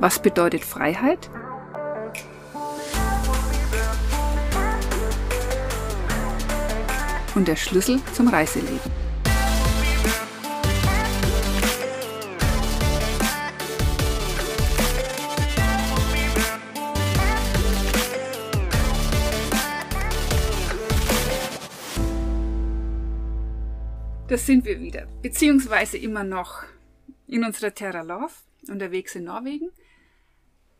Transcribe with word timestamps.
Was 0.00 0.22
bedeutet 0.22 0.64
Freiheit? 0.64 1.28
Und 7.34 7.48
der 7.48 7.56
Schlüssel 7.56 8.00
zum 8.12 8.28
Reiseleben. 8.28 8.78
Das 24.28 24.46
sind 24.46 24.64
wir 24.64 24.78
wieder, 24.78 25.06
beziehungsweise 25.22 25.98
immer 25.98 26.22
noch 26.22 26.62
in 27.26 27.44
unserer 27.44 27.74
Terra 27.74 28.02
Love, 28.02 28.32
unterwegs 28.68 29.16
in 29.16 29.24
Norwegen, 29.24 29.70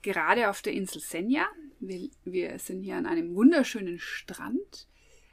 gerade 0.08 0.48
auf 0.48 0.62
der 0.62 0.72
Insel 0.72 1.00
Senja. 1.00 1.46
Wir, 1.80 2.08
wir 2.24 2.58
sind 2.58 2.82
hier 2.82 2.96
an 2.96 3.06
einem 3.06 3.34
wunderschönen 3.34 3.98
Strand 3.98 4.88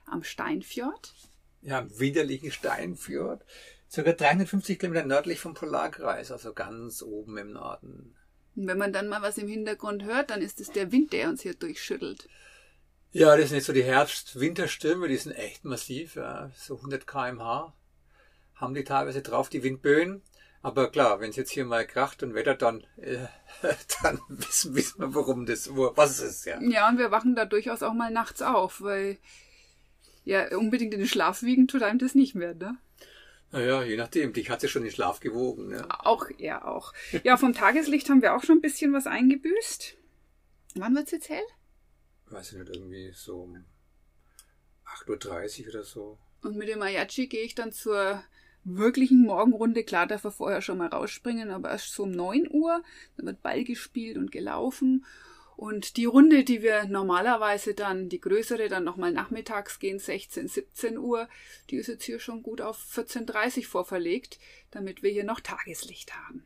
am 0.06 0.24
Steinfjord. 0.24 1.14
Ja, 1.62 1.80
am 1.80 2.00
widerlichen 2.00 2.52
Steinfjord. 2.52 3.44
Circa 3.90 4.12
350 4.12 4.78
Kilometer 4.78 5.06
nördlich 5.06 5.40
vom 5.40 5.54
Polarkreis, 5.54 6.30
also 6.32 6.54
ganz 6.54 7.02
oben 7.02 7.38
im 7.38 7.54
Norden. 7.54 8.16
Und 8.56 8.68
wenn 8.68 8.78
man 8.78 8.92
dann 8.92 9.08
mal 9.08 9.22
was 9.22 9.38
im 9.38 9.48
Hintergrund 9.48 10.04
hört, 10.04 10.30
dann 10.30 10.42
ist 10.42 10.60
es 10.60 10.72
der 10.72 10.92
Wind, 10.92 11.14
der 11.14 11.30
uns 11.30 11.42
hier 11.42 11.54
durchschüttelt. 11.54 12.28
Ja, 13.12 13.38
das 13.38 13.48
sind 13.48 13.58
jetzt 13.58 13.68
so 13.68 13.74
die 13.74 13.84
Herbst-Winterstürme, 13.84 15.08
die 15.08 15.18
sind 15.18 15.32
echt 15.32 15.64
massiv, 15.64 16.16
ja. 16.16 16.52
so 16.56 16.76
100 16.76 17.08
kmh 17.08 17.74
haben 18.56 18.74
die 18.74 18.84
teilweise 18.84 19.22
drauf, 19.22 19.50
die 19.50 19.64
Windböen. 19.64 20.22
Aber 20.66 20.90
klar, 20.90 21.20
wenn 21.20 21.30
es 21.30 21.36
jetzt 21.36 21.52
hier 21.52 21.64
mal 21.64 21.86
kracht 21.86 22.24
und 22.24 22.34
Wetter, 22.34 22.56
dann, 22.56 22.84
äh, 22.98 23.28
dann 24.02 24.20
wissen, 24.30 24.74
wissen 24.74 25.00
wir, 25.00 25.14
warum 25.14 25.46
das, 25.46 25.76
wo, 25.76 25.92
was 25.96 26.18
es 26.18 26.22
ist, 26.22 26.46
ja. 26.46 26.60
Ja, 26.60 26.90
und 26.90 26.98
wir 26.98 27.12
wachen 27.12 27.36
da 27.36 27.46
durchaus 27.46 27.84
auch 27.84 27.94
mal 27.94 28.10
nachts 28.10 28.42
auf, 28.42 28.82
weil 28.82 29.20
ja, 30.24 30.58
unbedingt 30.58 30.92
in 30.96 31.02
den 31.02 31.08
Schlaf 31.08 31.44
wiegen 31.44 31.68
tut 31.68 31.84
einem 31.84 32.00
das 32.00 32.16
nicht 32.16 32.34
mehr, 32.34 32.56
ne? 32.56 32.80
Naja, 33.52 33.84
je 33.84 33.96
nachdem. 33.96 34.34
Dich 34.34 34.50
hat 34.50 34.62
sie 34.62 34.68
schon 34.68 34.84
in 34.84 34.90
Schlaf 34.90 35.20
gewogen. 35.20 35.68
Ne? 35.68 35.86
Auch, 35.88 36.32
ja, 36.40 36.66
auch. 36.66 36.94
Ja, 37.24 37.38
vom 37.38 37.54
Tageslicht 37.54 38.10
haben 38.10 38.24
wir 38.24 38.36
auch 38.36 38.44
schon 38.44 38.58
ein 38.58 38.62
bisschen 38.62 38.92
was 38.92 39.06
eingebüßt. 39.06 39.96
Wann 40.78 40.96
wird's 40.96 41.12
jetzt 41.12 41.30
hell? 41.30 41.46
Weiß 42.32 42.54
ich 42.54 42.58
nicht, 42.58 42.76
irgendwie 42.76 43.12
so 43.14 43.44
um 43.44 43.64
8.30 45.08 45.62
Uhr 45.62 45.70
oder 45.70 45.84
so. 45.84 46.18
Und 46.42 46.58
mit 46.58 46.70
dem 46.70 46.82
Ayachi 46.82 47.28
gehe 47.28 47.44
ich 47.44 47.54
dann 47.54 47.72
zur 47.72 48.24
wirklichen 48.66 49.22
Morgenrunde. 49.22 49.84
Klar 49.84 50.08
darf 50.08 50.24
er 50.24 50.32
vorher 50.32 50.62
schon 50.62 50.78
mal 50.78 50.88
rausspringen, 50.88 51.52
aber 51.52 51.70
erst 51.70 51.94
so 51.94 52.04
um 52.04 52.12
9 52.12 52.50
Uhr. 52.52 52.84
Dann 53.16 53.28
wird 53.28 53.42
Ball 53.42 53.64
gespielt 53.64 54.18
und 54.18 54.32
gelaufen. 54.32 55.06
Und 55.56 55.96
die 55.96 56.06
Runde, 56.06 56.44
die 56.44 56.62
wir 56.62 56.86
normalerweise 56.86 57.74
dann, 57.74 58.10
die 58.10 58.20
größere, 58.20 58.68
dann 58.68 58.84
nochmal 58.84 59.14
nachmittags 59.14 59.80
gehen, 59.80 60.00
16, 60.00 60.50
17 60.50 60.98
Uhr, 60.98 61.30
die 61.70 61.78
ist 61.78 61.88
jetzt 61.88 62.04
hier 62.04 62.20
schon 62.20 62.44
gut 62.44 62.60
auf 62.60 62.78
14.30 62.94 63.60
Uhr 63.60 63.64
vorverlegt, 63.64 64.38
damit 64.72 65.02
wir 65.02 65.12
hier 65.12 65.24
noch 65.24 65.40
Tageslicht 65.40 66.14
haben. 66.14 66.44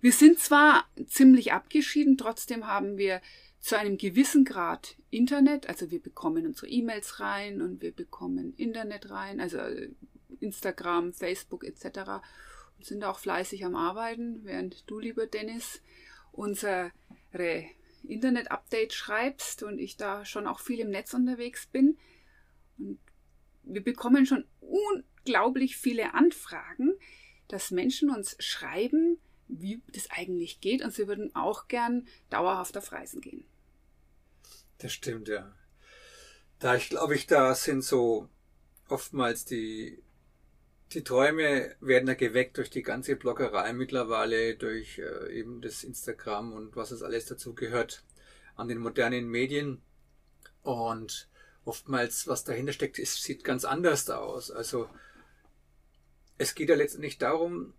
Wir 0.00 0.12
sind 0.12 0.40
zwar 0.40 0.86
ziemlich 1.06 1.52
abgeschieden, 1.52 2.16
trotzdem 2.16 2.66
haben 2.66 2.96
wir 2.96 3.20
zu 3.60 3.78
einem 3.78 3.98
gewissen 3.98 4.44
Grad 4.44 4.96
Internet, 5.10 5.68
also 5.68 5.90
wir 5.90 6.00
bekommen 6.00 6.46
unsere 6.46 6.68
E-Mails 6.68 7.20
rein 7.20 7.60
und 7.60 7.82
wir 7.82 7.92
bekommen 7.92 8.54
Internet 8.56 9.10
rein, 9.10 9.40
also 9.40 9.58
Instagram, 10.40 11.12
Facebook 11.12 11.64
etc. 11.64 12.22
und 12.76 12.84
sind 12.84 13.04
auch 13.04 13.18
fleißig 13.18 13.64
am 13.64 13.76
Arbeiten, 13.76 14.44
während 14.44 14.88
du, 14.90 14.98
lieber 14.98 15.26
Dennis, 15.26 15.80
unsere 16.32 16.92
Internet-Update 18.02 18.92
schreibst 18.92 19.62
und 19.62 19.78
ich 19.78 19.96
da 19.96 20.24
schon 20.24 20.46
auch 20.46 20.60
viel 20.60 20.80
im 20.80 20.90
Netz 20.90 21.14
unterwegs 21.14 21.66
bin. 21.66 21.98
Und 22.78 22.98
wir 23.62 23.84
bekommen 23.84 24.26
schon 24.26 24.46
unglaublich 24.60 25.76
viele 25.76 26.14
Anfragen, 26.14 26.94
dass 27.48 27.70
Menschen 27.70 28.10
uns 28.10 28.36
schreiben, 28.38 29.18
wie 29.48 29.82
das 29.92 30.10
eigentlich 30.10 30.60
geht 30.60 30.82
und 30.82 30.94
sie 30.94 31.08
würden 31.08 31.34
auch 31.34 31.68
gern 31.68 32.06
dauerhaft 32.30 32.76
auf 32.76 32.92
Reisen 32.92 33.20
gehen. 33.20 33.44
Das 34.78 34.92
stimmt, 34.92 35.28
ja. 35.28 35.54
Da 36.58 36.76
ich 36.76 36.88
glaube 36.88 37.14
ich, 37.14 37.26
da 37.26 37.54
sind 37.54 37.82
so 37.82 38.28
oftmals 38.88 39.44
die 39.44 40.02
die 40.92 41.04
Träume 41.04 41.76
werden 41.80 42.08
ja 42.08 42.14
geweckt 42.14 42.56
durch 42.56 42.70
die 42.70 42.82
ganze 42.82 43.14
Bloggerei 43.14 43.72
mittlerweile, 43.72 44.56
durch 44.56 44.98
äh, 44.98 45.32
eben 45.32 45.60
das 45.60 45.84
Instagram 45.84 46.52
und 46.52 46.74
was 46.74 46.90
es 46.90 47.02
alles 47.02 47.26
dazu 47.26 47.54
gehört 47.54 48.02
an 48.56 48.68
den 48.68 48.78
modernen 48.78 49.28
Medien. 49.28 49.82
Und 50.62 51.28
oftmals, 51.64 52.26
was 52.26 52.44
dahinter 52.44 52.72
steckt, 52.72 52.98
ist, 52.98 53.22
sieht 53.22 53.44
ganz 53.44 53.64
anders 53.64 54.10
aus. 54.10 54.50
Also 54.50 54.88
es 56.38 56.54
geht 56.54 56.68
ja 56.68 56.74
letztendlich 56.74 57.18
darum, 57.18 57.74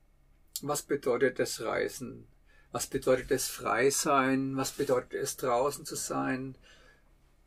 was 0.62 0.84
bedeutet 0.84 1.40
das 1.40 1.62
Reisen? 1.62 2.28
Was 2.72 2.88
bedeutet 2.88 3.30
das 3.32 3.48
Freisein? 3.48 4.56
Was 4.56 4.72
bedeutet 4.72 5.16
es 5.16 5.36
draußen 5.36 5.86
zu 5.86 5.96
sein? 5.96 6.58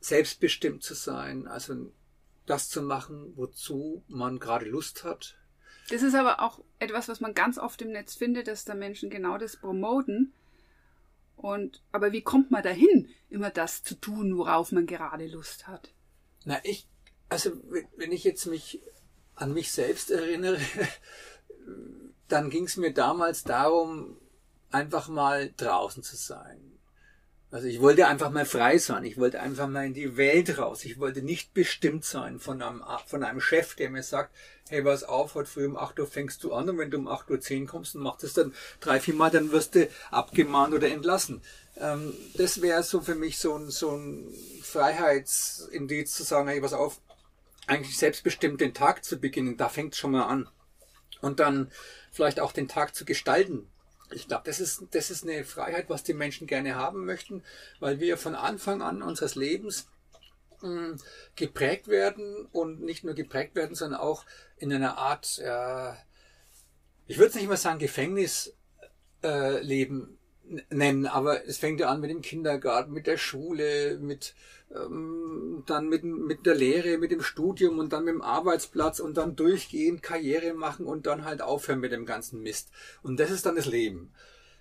Selbstbestimmt 0.00 0.82
zu 0.82 0.92
sein? 0.92 1.46
Also 1.46 1.90
das 2.44 2.68
zu 2.68 2.82
machen, 2.82 3.32
wozu 3.36 4.04
man 4.08 4.38
gerade 4.38 4.66
Lust 4.66 5.04
hat, 5.04 5.38
das 5.90 6.02
ist 6.02 6.14
aber 6.14 6.40
auch 6.40 6.60
etwas, 6.78 7.08
was 7.08 7.20
man 7.20 7.34
ganz 7.34 7.58
oft 7.58 7.82
im 7.82 7.92
Netz 7.92 8.14
findet, 8.14 8.48
dass 8.48 8.64
da 8.64 8.74
Menschen 8.74 9.10
genau 9.10 9.38
das 9.38 9.56
promoten. 9.56 10.32
Und, 11.36 11.82
aber 11.92 12.12
wie 12.12 12.22
kommt 12.22 12.50
man 12.50 12.62
dahin, 12.62 13.08
immer 13.28 13.50
das 13.50 13.82
zu 13.82 13.94
tun, 13.94 14.36
worauf 14.38 14.72
man 14.72 14.86
gerade 14.86 15.26
Lust 15.26 15.66
hat? 15.66 15.92
Na, 16.44 16.58
ich, 16.62 16.88
also, 17.28 17.52
wenn 17.96 18.12
ich 18.12 18.24
jetzt 18.24 18.46
mich 18.46 18.80
an 19.34 19.52
mich 19.52 19.72
selbst 19.72 20.10
erinnere, 20.10 20.60
dann 22.28 22.50
ging 22.50 22.64
es 22.64 22.76
mir 22.76 22.92
damals 22.92 23.42
darum, 23.44 24.16
einfach 24.70 25.08
mal 25.08 25.52
draußen 25.56 26.02
zu 26.02 26.16
sein. 26.16 26.73
Also 27.54 27.68
ich 27.68 27.80
wollte 27.80 28.08
einfach 28.08 28.30
mal 28.30 28.46
frei 28.46 28.78
sein. 28.78 29.04
Ich 29.04 29.16
wollte 29.16 29.38
einfach 29.38 29.68
mal 29.68 29.86
in 29.86 29.94
die 29.94 30.16
Welt 30.16 30.58
raus. 30.58 30.84
Ich 30.84 30.98
wollte 30.98 31.22
nicht 31.22 31.54
bestimmt 31.54 32.04
sein 32.04 32.40
von 32.40 32.60
einem, 32.60 32.82
von 33.06 33.22
einem 33.22 33.40
Chef, 33.40 33.76
der 33.76 33.90
mir 33.90 34.02
sagt, 34.02 34.34
hey, 34.68 34.82
pass 34.82 35.04
auf, 35.04 35.36
heute 35.36 35.48
früh 35.48 35.64
um 35.64 35.76
8 35.76 36.00
Uhr 36.00 36.08
fängst 36.08 36.42
du 36.42 36.52
an 36.52 36.68
und 36.68 36.78
wenn 36.78 36.90
du 36.90 36.98
um 36.98 37.06
8.10 37.06 37.60
Uhr 37.60 37.66
kommst 37.68 37.94
und 37.94 38.02
machst 38.02 38.24
es 38.24 38.32
dann 38.32 38.52
drei, 38.80 38.98
vier 38.98 39.14
Mal, 39.14 39.30
dann 39.30 39.52
wirst 39.52 39.76
du 39.76 39.88
abgemahnt 40.10 40.74
oder 40.74 40.88
entlassen. 40.88 41.42
Ähm, 41.76 42.12
das 42.36 42.60
wäre 42.60 42.82
so 42.82 43.00
für 43.00 43.14
mich 43.14 43.38
so 43.38 43.56
ein, 43.56 43.70
so 43.70 43.92
ein 43.92 44.34
Freiheitsindiz 44.64 46.12
zu 46.12 46.24
sagen, 46.24 46.48
hey, 46.48 46.60
pass 46.60 46.72
auf, 46.72 47.00
eigentlich 47.68 47.96
selbstbestimmt 47.96 48.60
den 48.62 48.74
Tag 48.74 49.04
zu 49.04 49.20
beginnen, 49.20 49.56
da 49.56 49.68
fängt 49.68 49.94
schon 49.94 50.10
mal 50.10 50.24
an. 50.24 50.48
Und 51.20 51.38
dann 51.38 51.70
vielleicht 52.10 52.40
auch 52.40 52.50
den 52.50 52.66
Tag 52.66 52.96
zu 52.96 53.04
gestalten 53.04 53.70
ich 54.14 54.28
glaube, 54.28 54.44
das 54.46 54.60
ist, 54.60 54.84
das 54.92 55.10
ist 55.10 55.24
eine 55.24 55.44
Freiheit, 55.44 55.88
was 55.88 56.02
die 56.02 56.14
Menschen 56.14 56.46
gerne 56.46 56.74
haben 56.74 57.04
möchten, 57.04 57.42
weil 57.80 58.00
wir 58.00 58.16
von 58.16 58.34
Anfang 58.34 58.82
an 58.82 59.02
unseres 59.02 59.34
Lebens 59.34 59.88
mh, 60.62 60.96
geprägt 61.36 61.88
werden 61.88 62.46
und 62.52 62.82
nicht 62.82 63.04
nur 63.04 63.14
geprägt 63.14 63.54
werden, 63.54 63.74
sondern 63.74 64.00
auch 64.00 64.24
in 64.56 64.72
einer 64.72 64.98
Art, 64.98 65.38
äh, 65.38 65.92
ich 67.06 67.18
würde 67.18 67.30
es 67.30 67.34
nicht 67.34 67.48
mal 67.48 67.56
sagen 67.56 67.78
Gefängnisleben 67.78 68.54
äh, 69.22 70.74
nennen, 70.74 71.06
aber 71.06 71.46
es 71.46 71.58
fängt 71.58 71.80
ja 71.80 71.88
an 71.88 72.00
mit 72.00 72.10
dem 72.10 72.22
Kindergarten, 72.22 72.92
mit 72.92 73.06
der 73.06 73.16
Schule, 73.16 73.98
mit 73.98 74.34
dann 74.74 75.88
mit, 75.88 76.02
mit 76.02 76.46
der 76.46 76.54
Lehre, 76.56 76.98
mit 76.98 77.12
dem 77.12 77.22
Studium 77.22 77.78
und 77.78 77.92
dann 77.92 78.04
mit 78.04 78.14
dem 78.14 78.22
Arbeitsplatz 78.22 78.98
und 78.98 79.16
dann 79.16 79.36
durchgehend 79.36 80.02
Karriere 80.02 80.52
machen 80.52 80.86
und 80.86 81.06
dann 81.06 81.24
halt 81.24 81.42
aufhören 81.42 81.80
mit 81.80 81.92
dem 81.92 82.06
ganzen 82.06 82.42
Mist. 82.42 82.70
Und 83.02 83.20
das 83.20 83.30
ist 83.30 83.46
dann 83.46 83.56
das 83.56 83.66
Leben. 83.66 84.12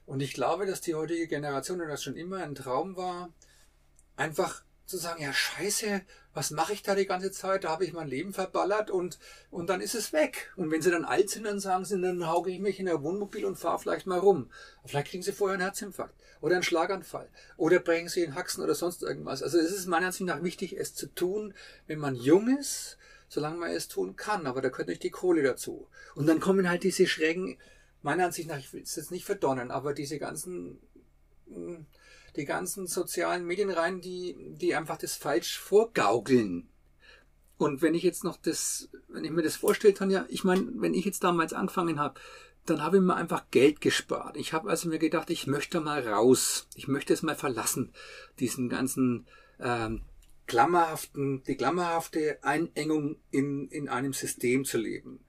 Und 0.06 0.22
ich 0.22 0.34
glaube, 0.34 0.66
dass 0.66 0.82
die 0.82 0.96
heutige 0.96 1.28
Generation, 1.28 1.82
und 1.82 1.88
das 1.88 2.04
schon 2.04 2.16
immer 2.16 2.38
ein 2.38 2.56
Traum 2.56 2.96
war, 2.96 3.34
einfach 4.16 4.64
zu 4.86 4.98
sagen, 4.98 5.24
ja 5.24 5.34
scheiße, 5.34 6.02
was 6.34 6.52
mache 6.52 6.74
ich 6.74 6.82
da 6.82 6.96
die 6.96 7.06
ganze 7.06 7.32
Zeit? 7.32 7.64
Da 7.64 7.70
habe 7.70 7.86
ich 7.86 7.94
mein 7.94 8.08
Leben 8.08 8.34
verballert 8.34 8.90
und, 8.90 9.20
und 9.52 9.70
dann 9.70 9.82
ist 9.82 9.94
es 9.94 10.14
weg. 10.14 10.52
Und 10.56 10.72
wenn 10.72 10.82
sie 10.82 10.90
dann 10.90 11.06
alt 11.06 11.30
sind, 11.30 11.46
dann 11.46 11.60
sagen 11.60 11.86
sie, 11.86 12.02
dann 12.02 12.28
hauge 12.28 12.52
ich 12.52 12.60
mich 12.60 12.80
in 12.80 12.90
ein 12.90 13.04
Wohnmobil 13.04 13.46
und 13.46 13.58
fahre 13.58 13.80
vielleicht 13.80 14.08
mal 14.08 14.20
rum. 14.20 14.50
Vielleicht 14.86 15.08
kriegen 15.10 15.24
sie 15.24 15.32
vorher 15.32 15.54
einen 15.54 15.64
Herzinfarkt 15.64 16.16
oder 16.42 16.56
einen 16.56 16.64
Schlaganfall 16.64 17.30
oder 17.56 17.80
brechen 17.80 18.10
sie 18.10 18.24
in 18.24 18.36
Haxen 18.36 18.64
oder 18.64 18.74
sonst 18.74 19.04
irgendwas. 19.04 19.44
Also 19.44 19.60
es 19.60 19.72
ist 19.72 19.88
meiner 19.88 20.08
Ansicht 20.08 20.26
nach 20.26 20.42
wichtig, 20.42 20.78
es 20.78 20.96
zu 20.96 21.08
tun, 21.08 21.54
wenn 21.86 22.00
man 22.00 22.16
jung 22.16 22.58
ist, 22.58 22.98
solange 23.30 23.58
man 23.58 23.72
es 23.72 23.88
tun 23.88 24.16
kann. 24.16 24.48
Aber 24.48 24.62
da 24.62 24.70
gehört 24.70 24.88
nicht 24.88 25.04
die 25.04 25.12
Kohle 25.12 25.44
dazu. 25.44 25.88
Und 26.16 26.28
dann 26.28 26.40
kommen 26.40 26.68
halt 26.68 26.84
diese 26.84 27.06
schrägen, 27.06 27.58
meiner 28.02 28.26
Ansicht 28.26 28.50
nach, 28.50 28.58
ich 28.58 28.74
will 28.74 28.82
es 28.82 28.96
jetzt 28.96 29.12
nicht 29.12 29.26
verdonnen, 29.26 29.72
aber 29.72 29.94
diese 29.94 30.18
ganzen 30.20 30.80
hm, 31.48 31.86
die 32.36 32.46
ganzen 32.46 32.88
sozialen 32.88 33.46
Medien 33.46 33.70
rein, 33.70 34.02
die, 34.02 34.36
die 34.56 34.76
einfach 34.76 34.98
das 34.98 35.16
falsch 35.16 35.60
vorgaukeln. 35.60 36.70
Und 37.58 37.82
wenn 37.82 37.94
ich 37.94 38.04
jetzt 38.04 38.24
noch 38.24 38.38
das, 38.38 38.90
wenn 39.08 39.24
ich 39.24 39.32
mir 39.32 39.44
das 39.44 39.56
vorstelle, 39.56 39.94
Tanja, 39.94 40.26
ich 40.30 40.44
meine, 40.44 40.68
wenn 40.76 40.94
ich 40.94 41.06
jetzt 41.06 41.24
damals 41.24 41.54
angefangen 41.54 42.00
habe, 42.00 42.20
dann 42.66 42.82
habe 42.82 42.98
ich 42.98 43.04
mir 43.04 43.16
einfach 43.16 43.50
Geld 43.52 43.82
gespart. 43.82 44.38
Ich 44.38 44.54
habe 44.54 44.70
also 44.70 44.90
mir 44.90 45.00
gedacht, 45.00 45.30
ich 45.30 45.48
möchte 45.48 45.82
mal 45.82 46.08
raus. 46.08 46.68
Ich 46.76 46.88
möchte 46.88 47.14
es 47.14 47.22
mal 47.22 47.36
verlassen, 47.36 47.94
diesen 48.40 48.70
ganzen 48.70 49.28
ähm, 49.60 50.02
klammerhaften, 50.48 51.44
die 51.44 51.56
klammerhafte 51.56 52.40
Einengung 52.42 53.18
in, 53.32 53.68
in 53.70 53.90
einem 53.90 54.14
System 54.14 54.66
zu 54.66 54.78
leben. 54.78 55.24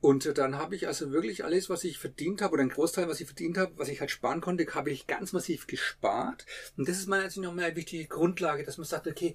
Und 0.00 0.38
dann 0.38 0.56
habe 0.56 0.76
ich 0.76 0.86
also 0.86 1.10
wirklich 1.10 1.44
alles, 1.44 1.68
was 1.68 1.82
ich 1.82 1.98
verdient 1.98 2.40
habe, 2.40 2.54
oder 2.54 2.62
ein 2.62 2.68
Großteil, 2.68 3.08
was 3.08 3.20
ich 3.20 3.26
verdient 3.26 3.58
habe, 3.58 3.72
was 3.76 3.88
ich 3.88 3.98
halt 4.00 4.12
sparen 4.12 4.40
konnte, 4.40 4.64
habe 4.74 4.90
ich 4.90 5.08
ganz 5.08 5.32
massiv 5.32 5.66
gespart. 5.66 6.46
Und 6.76 6.88
das 6.88 6.98
ist 6.98 7.08
meiner 7.08 7.26
noch 7.36 7.52
mal 7.52 7.64
eine 7.64 7.76
wichtige 7.76 8.06
Grundlage, 8.06 8.62
dass 8.62 8.78
man 8.78 8.86
sagt, 8.86 9.08
okay, 9.08 9.34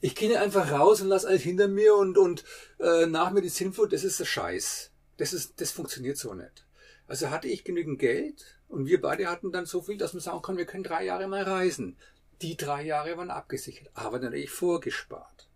ich 0.00 0.14
gehe 0.14 0.40
einfach 0.40 0.70
raus 0.70 1.00
und 1.00 1.08
lasse 1.08 1.26
alles 1.26 1.42
hinter 1.42 1.66
mir 1.66 1.96
und, 1.96 2.16
und 2.16 2.44
äh, 2.78 3.06
nach 3.06 3.32
mir 3.32 3.42
die 3.42 3.48
Sinnflut, 3.48 3.92
das 3.92 4.04
ist 4.04 4.20
der 4.20 4.24
Scheiß. 4.24 4.92
Das, 5.16 5.32
ist, 5.32 5.60
das 5.60 5.72
funktioniert 5.72 6.16
so 6.16 6.32
nicht. 6.34 6.64
Also 7.08 7.30
hatte 7.30 7.48
ich 7.48 7.64
genügend 7.64 7.98
Geld 7.98 8.58
und 8.68 8.86
wir 8.86 9.00
beide 9.00 9.28
hatten 9.28 9.50
dann 9.50 9.66
so 9.66 9.82
viel, 9.82 9.98
dass 9.98 10.14
man 10.14 10.20
sagen 10.20 10.42
kann, 10.42 10.56
wir 10.56 10.64
können 10.64 10.84
drei 10.84 11.04
Jahre 11.04 11.26
mal 11.26 11.42
reisen. 11.42 11.96
Die 12.40 12.56
drei 12.56 12.84
Jahre 12.84 13.16
waren 13.16 13.30
abgesichert, 13.30 13.90
aber 13.94 14.18
natürlich 14.20 14.50
vorgespart. 14.50 15.48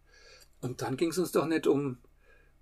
Und 0.61 0.83
dann 0.83 0.97
ging 0.97 1.11
es 1.11 1.19
uns 1.19 1.33
doch 1.33 1.47
nicht 1.47 1.67
um, 1.67 1.99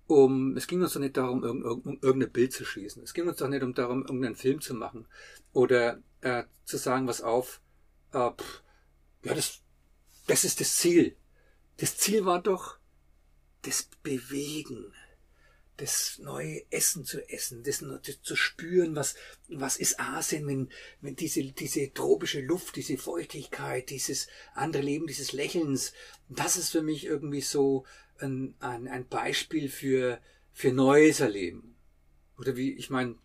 um, 0.07 0.55
es 0.57 0.67
ging 0.67 0.81
uns 0.81 0.93
doch 0.93 0.99
nicht 0.99 1.17
darum, 1.17 1.43
um, 1.43 1.63
um 1.63 1.99
irgendein 2.01 2.31
Bild 2.31 2.53
zu 2.53 2.65
schießen. 2.65 3.03
Es 3.03 3.13
ging 3.13 3.27
uns 3.27 3.37
doch 3.37 3.47
nicht 3.47 3.63
um 3.63 3.73
darum, 3.73 4.01
irgendeinen 4.01 4.35
Film 4.35 4.61
zu 4.61 4.73
machen 4.73 5.07
oder 5.53 6.01
äh, 6.21 6.43
zu 6.65 6.77
sagen, 6.77 7.07
was 7.07 7.21
auf, 7.21 7.61
äh, 8.13 8.31
pff, 8.31 8.63
ja, 9.23 9.33
das, 9.33 9.61
das 10.27 10.43
ist 10.43 10.59
das 10.61 10.75
Ziel. 10.77 11.15
Das 11.77 11.97
Ziel 11.97 12.25
war 12.25 12.41
doch 12.41 12.77
das 13.61 13.89
Bewegen 14.01 14.93
das 15.77 16.17
neue 16.17 16.63
Essen 16.71 17.05
zu 17.05 17.27
essen, 17.29 17.63
das, 17.63 17.83
das 18.03 18.21
zu 18.23 18.35
spüren, 18.35 18.95
was, 18.95 19.15
was 19.47 19.77
ist 19.77 19.99
Asien, 19.99 20.47
wenn, 20.47 20.69
wenn 21.01 21.15
diese, 21.15 21.43
diese 21.43 21.93
tropische 21.93 22.41
Luft, 22.41 22.75
diese 22.75 22.97
Feuchtigkeit, 22.97 23.91
dieses 23.91 24.27
andere 24.55 24.81
Leben, 24.81 25.05
dieses 25.05 25.33
Lächelns, 25.33 25.93
das 26.29 26.57
ist 26.57 26.71
für 26.71 26.81
mich 26.81 27.05
irgendwie 27.05 27.41
so 27.41 27.85
ein, 28.21 28.55
ein, 28.59 28.87
ein 28.87 29.07
Beispiel 29.07 29.69
für, 29.69 30.19
für 30.53 30.71
neues 30.71 31.19
Erleben. 31.19 31.75
Oder 32.37 32.55
wie, 32.55 32.73
ich 32.73 32.89
meine, 32.89 33.15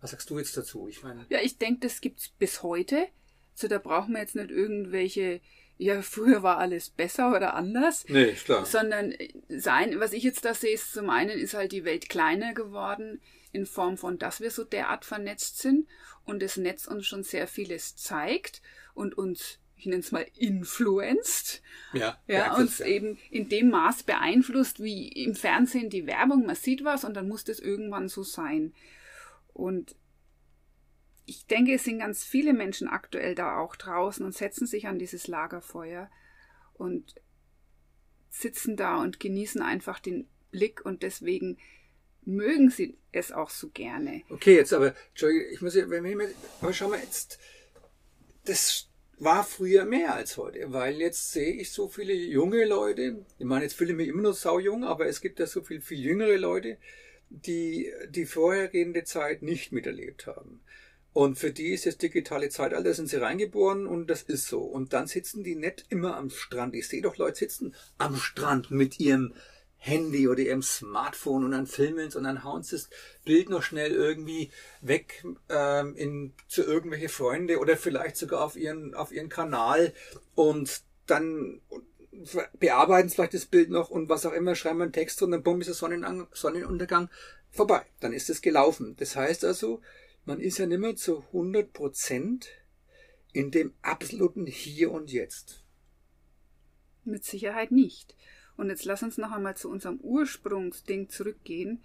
was 0.00 0.10
sagst 0.10 0.30
du 0.30 0.38
jetzt 0.38 0.56
dazu? 0.56 0.88
Ich 0.88 1.02
meine. 1.02 1.26
Ja, 1.28 1.40
ich 1.40 1.58
denke, 1.58 1.80
das 1.80 2.00
gibt's 2.00 2.28
bis 2.28 2.62
heute. 2.62 3.06
So, 3.54 3.66
da 3.66 3.78
brauchen 3.78 4.12
wir 4.12 4.20
jetzt 4.20 4.36
nicht 4.36 4.50
irgendwelche 4.50 5.40
ja, 5.78 6.02
früher 6.02 6.42
war 6.42 6.58
alles 6.58 6.90
besser 6.90 7.34
oder 7.34 7.54
anders. 7.54 8.04
Nee, 8.08 8.32
klar. 8.32 8.66
Sondern 8.66 9.14
sein, 9.48 10.00
was 10.00 10.12
ich 10.12 10.24
jetzt 10.24 10.44
da 10.44 10.52
sehe, 10.52 10.74
ist 10.74 10.92
zum 10.92 11.08
einen 11.08 11.38
ist 11.38 11.54
halt 11.54 11.70
die 11.70 11.84
Welt 11.84 12.08
kleiner 12.08 12.52
geworden 12.52 13.22
in 13.52 13.64
Form 13.64 13.96
von, 13.96 14.18
dass 14.18 14.40
wir 14.40 14.50
so 14.50 14.64
derart 14.64 15.04
vernetzt 15.04 15.58
sind 15.58 15.88
und 16.24 16.42
das 16.42 16.56
Netz 16.56 16.86
uns 16.86 17.06
schon 17.06 17.22
sehr 17.22 17.46
vieles 17.46 17.96
zeigt 17.96 18.60
und 18.92 19.16
uns 19.16 19.60
ich 19.78 19.86
nenne 19.86 20.00
es 20.00 20.12
mal 20.12 20.26
influenced. 20.36 21.62
Ja, 21.92 22.18
ja 22.26 22.56
uns 22.56 22.78
ja. 22.78 22.86
eben 22.86 23.18
in 23.30 23.48
dem 23.48 23.70
Maß 23.70 24.02
beeinflusst, 24.02 24.82
wie 24.82 25.08
im 25.08 25.34
Fernsehen 25.34 25.88
die 25.88 26.06
Werbung, 26.06 26.46
man 26.46 26.56
sieht 26.56 26.84
was 26.84 27.04
und 27.04 27.14
dann 27.14 27.28
muss 27.28 27.44
das 27.44 27.60
irgendwann 27.60 28.08
so 28.08 28.22
sein. 28.22 28.74
Und 29.54 29.94
ich 31.26 31.46
denke, 31.46 31.74
es 31.74 31.84
sind 31.84 32.00
ganz 32.00 32.24
viele 32.24 32.52
Menschen 32.52 32.88
aktuell 32.88 33.34
da 33.34 33.58
auch 33.58 33.76
draußen 33.76 34.24
und 34.24 34.34
setzen 34.34 34.66
sich 34.66 34.86
an 34.86 34.98
dieses 34.98 35.28
Lagerfeuer 35.28 36.10
und 36.74 37.14
sitzen 38.30 38.76
da 38.76 38.96
und 38.96 39.20
genießen 39.20 39.62
einfach 39.62 39.98
den 39.98 40.28
Blick 40.50 40.84
und 40.84 41.02
deswegen 41.02 41.58
mögen 42.24 42.70
sie 42.70 42.98
es 43.12 43.32
auch 43.32 43.50
so 43.50 43.68
gerne. 43.70 44.22
Okay, 44.28 44.56
jetzt 44.56 44.72
aber, 44.72 44.94
Entschuldigung, 45.10 45.52
ich 45.52 45.60
muss 45.60 45.74
ja, 45.74 45.88
wenn 45.88 46.04
wir, 46.04 46.30
aber 46.60 46.72
schau 46.72 46.88
mal 46.88 46.98
jetzt, 46.98 47.38
das 48.44 48.87
war 49.20 49.44
früher 49.44 49.84
mehr 49.84 50.14
als 50.14 50.36
heute, 50.36 50.72
weil 50.72 51.00
jetzt 51.00 51.32
sehe 51.32 51.52
ich 51.52 51.72
so 51.72 51.88
viele 51.88 52.12
junge 52.12 52.64
Leute, 52.64 53.24
ich 53.38 53.44
meine, 53.44 53.64
jetzt 53.64 53.74
fühle 53.74 53.90
ich 53.90 53.96
mich 53.96 54.08
immer 54.08 54.22
noch 54.22 54.34
saujung, 54.34 54.84
aber 54.84 55.06
es 55.06 55.20
gibt 55.20 55.40
ja 55.40 55.46
so 55.46 55.62
viel, 55.62 55.80
viel 55.80 55.98
jüngere 55.98 56.36
Leute, 56.36 56.78
die 57.30 57.92
die 58.08 58.26
vorhergehende 58.26 59.04
Zeit 59.04 59.42
nicht 59.42 59.72
miterlebt 59.72 60.26
haben. 60.26 60.60
Und 61.12 61.36
für 61.36 61.50
die 61.50 61.72
ist 61.72 61.86
das 61.86 61.98
digitale 61.98 62.48
Zeitalter, 62.48 62.94
sind 62.94 63.08
sie 63.08 63.20
reingeboren 63.20 63.86
und 63.86 64.08
das 64.08 64.22
ist 64.22 64.46
so. 64.46 64.60
Und 64.60 64.92
dann 64.92 65.08
sitzen 65.08 65.42
die 65.42 65.56
nicht 65.56 65.86
immer 65.88 66.16
am 66.16 66.30
Strand. 66.30 66.74
Ich 66.74 66.86
sehe 66.86 67.02
doch 67.02 67.16
Leute 67.16 67.38
sitzen 67.38 67.74
am 67.96 68.14
Strand 68.14 68.70
mit 68.70 69.00
ihrem 69.00 69.34
Handy 69.78 70.28
oder 70.28 70.40
ihrem 70.40 70.62
Smartphone 70.62 71.44
und 71.44 71.52
dann 71.52 71.66
filmen 71.66 72.12
und 72.14 72.24
dann 72.24 72.44
hauen 72.44 72.62
sie 72.62 72.76
das 72.76 72.90
Bild 73.24 73.48
noch 73.48 73.62
schnell 73.62 73.92
irgendwie 73.92 74.50
weg 74.80 75.24
ähm, 75.48 75.94
in, 75.94 76.32
zu 76.48 76.62
irgendwelche 76.62 77.08
Freunde 77.08 77.58
oder 77.58 77.76
vielleicht 77.76 78.16
sogar 78.16 78.44
auf 78.44 78.56
ihren, 78.56 78.94
auf 78.94 79.12
ihren 79.12 79.28
Kanal 79.28 79.94
und 80.34 80.82
dann 81.06 81.60
bearbeiten 82.58 83.08
sie 83.08 83.14
vielleicht 83.14 83.34
das 83.34 83.46
Bild 83.46 83.70
noch 83.70 83.90
und 83.90 84.08
was 84.08 84.26
auch 84.26 84.32
immer, 84.32 84.54
schreiben 84.54 84.82
einen 84.82 84.92
Text 84.92 85.22
und 85.22 85.30
dann 85.30 85.42
bumm 85.42 85.60
ist 85.60 85.68
der 85.68 85.74
Sonnenuntergang 86.32 87.08
vorbei. 87.50 87.82
Dann 88.00 88.12
ist 88.12 88.30
es 88.30 88.42
gelaufen. 88.42 88.96
Das 88.98 89.16
heißt 89.16 89.44
also, 89.44 89.80
man 90.24 90.40
ist 90.40 90.58
ja 90.58 90.66
nicht 90.66 90.80
mehr 90.80 90.96
zu 90.96 91.24
100 91.28 91.72
Prozent 91.72 92.48
in 93.32 93.50
dem 93.50 93.72
absoluten 93.82 94.46
Hier 94.46 94.90
und 94.90 95.12
Jetzt. 95.12 95.62
Mit 97.04 97.24
Sicherheit 97.24 97.70
nicht. 97.70 98.14
Und 98.58 98.68
jetzt 98.70 98.84
lass 98.84 99.02
uns 99.02 99.16
noch 99.16 99.30
einmal 99.30 99.56
zu 99.56 99.70
unserem 99.70 99.98
Ursprungsding 100.00 101.08
zurückgehen. 101.08 101.80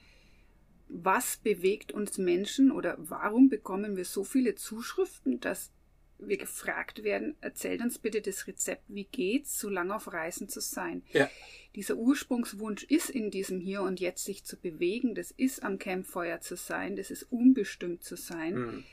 Was 0.89 1.37
bewegt 1.37 1.91
uns 1.91 2.17
Menschen 2.17 2.71
oder 2.71 2.95
warum 2.97 3.47
bekommen 3.47 3.95
wir 3.95 4.05
so 4.05 4.23
viele 4.23 4.55
Zuschriften, 4.55 5.39
dass 5.39 5.71
wir 6.17 6.37
gefragt 6.37 7.03
werden, 7.03 7.35
erzählt 7.41 7.81
uns 7.81 7.99
bitte 7.99 8.21
das 8.21 8.47
Rezept, 8.47 8.83
wie 8.87 9.05
geht's, 9.05 9.59
so 9.59 9.69
lange 9.69 9.95
auf 9.95 10.11
Reisen 10.11 10.49
zu 10.49 10.61
sein. 10.61 11.03
Ja. 11.11 11.29
Dieser 11.75 11.95
Ursprungswunsch 11.95 12.83
ist 12.83 13.09
in 13.09 13.29
diesem 13.29 13.59
Hier 13.59 13.81
und 13.81 13.99
Jetzt 13.99 14.23
sich 14.25 14.43
zu 14.43 14.57
bewegen, 14.57 15.15
das 15.15 15.31
ist 15.31 15.63
am 15.63 15.77
Campfeuer 15.77 16.41
zu 16.41 16.55
sein, 16.55 16.95
das 16.95 17.11
ist 17.11 17.23
unbestimmt 17.31 18.03
zu 18.03 18.15
sein. 18.15 18.55
Mhm. 18.55 18.83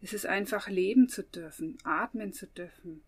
Es 0.00 0.12
ist 0.12 0.26
einfach 0.26 0.68
leben 0.68 1.08
zu 1.08 1.22
dürfen, 1.22 1.76
atmen 1.82 2.32
zu 2.32 2.46
dürfen, 2.46 3.02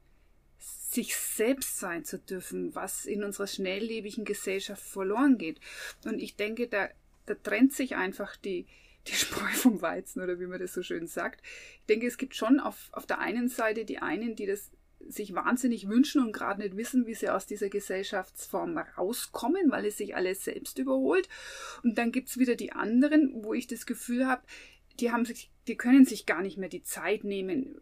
sich 0.62 1.16
selbst 1.16 1.78
sein 1.78 2.04
zu 2.04 2.18
dürfen, 2.18 2.74
was 2.74 3.06
in 3.06 3.24
unserer 3.24 3.46
schnelllebigen 3.46 4.24
Gesellschaft 4.24 4.82
verloren 4.82 5.38
geht. 5.38 5.60
Und 6.04 6.20
ich 6.20 6.36
denke, 6.36 6.68
da, 6.68 6.88
da 7.26 7.34
trennt 7.34 7.72
sich 7.72 7.96
einfach 7.96 8.36
die, 8.36 8.66
die 9.06 9.14
Spreu 9.14 9.50
vom 9.52 9.82
Weizen 9.82 10.22
oder 10.22 10.38
wie 10.38 10.46
man 10.46 10.60
das 10.60 10.74
so 10.74 10.82
schön 10.82 11.06
sagt. 11.06 11.42
Ich 11.80 11.86
denke, 11.86 12.06
es 12.06 12.18
gibt 12.18 12.36
schon 12.36 12.60
auf, 12.60 12.90
auf 12.92 13.06
der 13.06 13.18
einen 13.18 13.48
Seite 13.48 13.84
die 13.84 13.98
einen, 13.98 14.36
die 14.36 14.46
das 14.46 14.70
sich 15.08 15.34
wahnsinnig 15.34 15.88
wünschen 15.88 16.22
und 16.22 16.32
gerade 16.32 16.60
nicht 16.60 16.76
wissen, 16.76 17.06
wie 17.06 17.14
sie 17.14 17.28
aus 17.28 17.46
dieser 17.46 17.68
Gesellschaftsform 17.68 18.78
rauskommen, 18.78 19.70
weil 19.70 19.86
es 19.86 19.96
sich 19.96 20.14
alles 20.14 20.44
selbst 20.44 20.78
überholt. 20.78 21.28
Und 21.82 21.98
dann 21.98 22.12
gibt 22.12 22.28
es 22.28 22.38
wieder 22.38 22.54
die 22.54 22.72
anderen, 22.72 23.42
wo 23.42 23.52
ich 23.52 23.66
das 23.66 23.86
Gefühl 23.86 24.26
habe, 24.26 24.42
die 25.00 25.10
haben 25.10 25.24
sich, 25.24 25.50
die 25.66 25.76
können 25.76 26.04
sich 26.04 26.26
gar 26.26 26.42
nicht 26.42 26.58
mehr 26.58 26.68
die 26.68 26.84
Zeit 26.84 27.24
nehmen, 27.24 27.80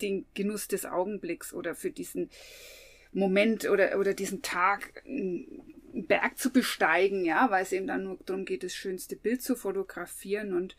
den 0.00 0.26
Genuss 0.34 0.68
des 0.68 0.86
Augenblicks 0.86 1.52
oder 1.52 1.74
für 1.74 1.90
diesen 1.90 2.30
Moment 3.12 3.68
oder, 3.68 3.98
oder 3.98 4.14
diesen 4.14 4.42
Tag 4.42 5.02
einen 5.06 5.46
Berg 5.92 6.38
zu 6.38 6.50
besteigen, 6.50 7.24
ja, 7.24 7.50
weil 7.50 7.62
es 7.62 7.72
eben 7.72 7.86
dann 7.86 8.04
nur 8.04 8.18
darum 8.26 8.44
geht, 8.44 8.64
das 8.64 8.74
schönste 8.74 9.16
Bild 9.16 9.42
zu 9.42 9.54
fotografieren 9.54 10.54
und 10.54 10.76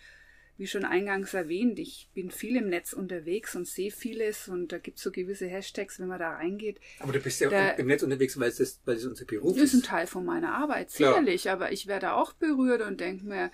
wie 0.57 0.67
schon 0.67 0.86
eingangs 0.86 1.34
erwähnt, 1.34 1.79
ich 1.79 2.10
bin 2.13 2.31
viel 2.31 2.55
im 2.55 2.69
Netz 2.69 2.93
unterwegs 2.93 3.55
und 3.55 3.67
sehe 3.67 3.91
vieles 3.91 4.48
und 4.48 4.72
da 4.72 4.77
gibt 4.77 4.98
es 4.98 5.03
so 5.03 5.12
gewisse 5.12 5.48
Hashtags, 5.48 6.00
wenn 6.00 6.07
man 6.07 6.19
da 6.19 6.31
reingeht. 6.31 6.79
Aber 7.00 7.12
du 7.12 7.19
bist 7.19 7.41
ja 7.41 7.50
da, 7.50 7.72
im 7.72 7.88
Netz 7.88 8.03
unterwegs, 8.03 8.39
weil 8.39 8.50
es, 8.50 8.57
das, 8.57 8.79
weil 8.86 8.95
es 8.95 9.05
unser 9.05 9.25
Beruf 9.25 9.57
ist. 9.57 9.63
Das 9.63 9.74
ist 9.74 9.84
ein 9.84 9.84
Teil 9.84 10.07
von 10.07 10.24
meiner 10.24 10.53
Arbeit, 10.53 10.91
sicherlich, 10.91 11.43
Klar. 11.43 11.55
aber 11.55 11.72
ich 11.74 11.88
werde 11.88 12.13
auch 12.13 12.34
berührt 12.34 12.81
und 12.81 13.01
denke 13.01 13.25
mir, 13.25 13.51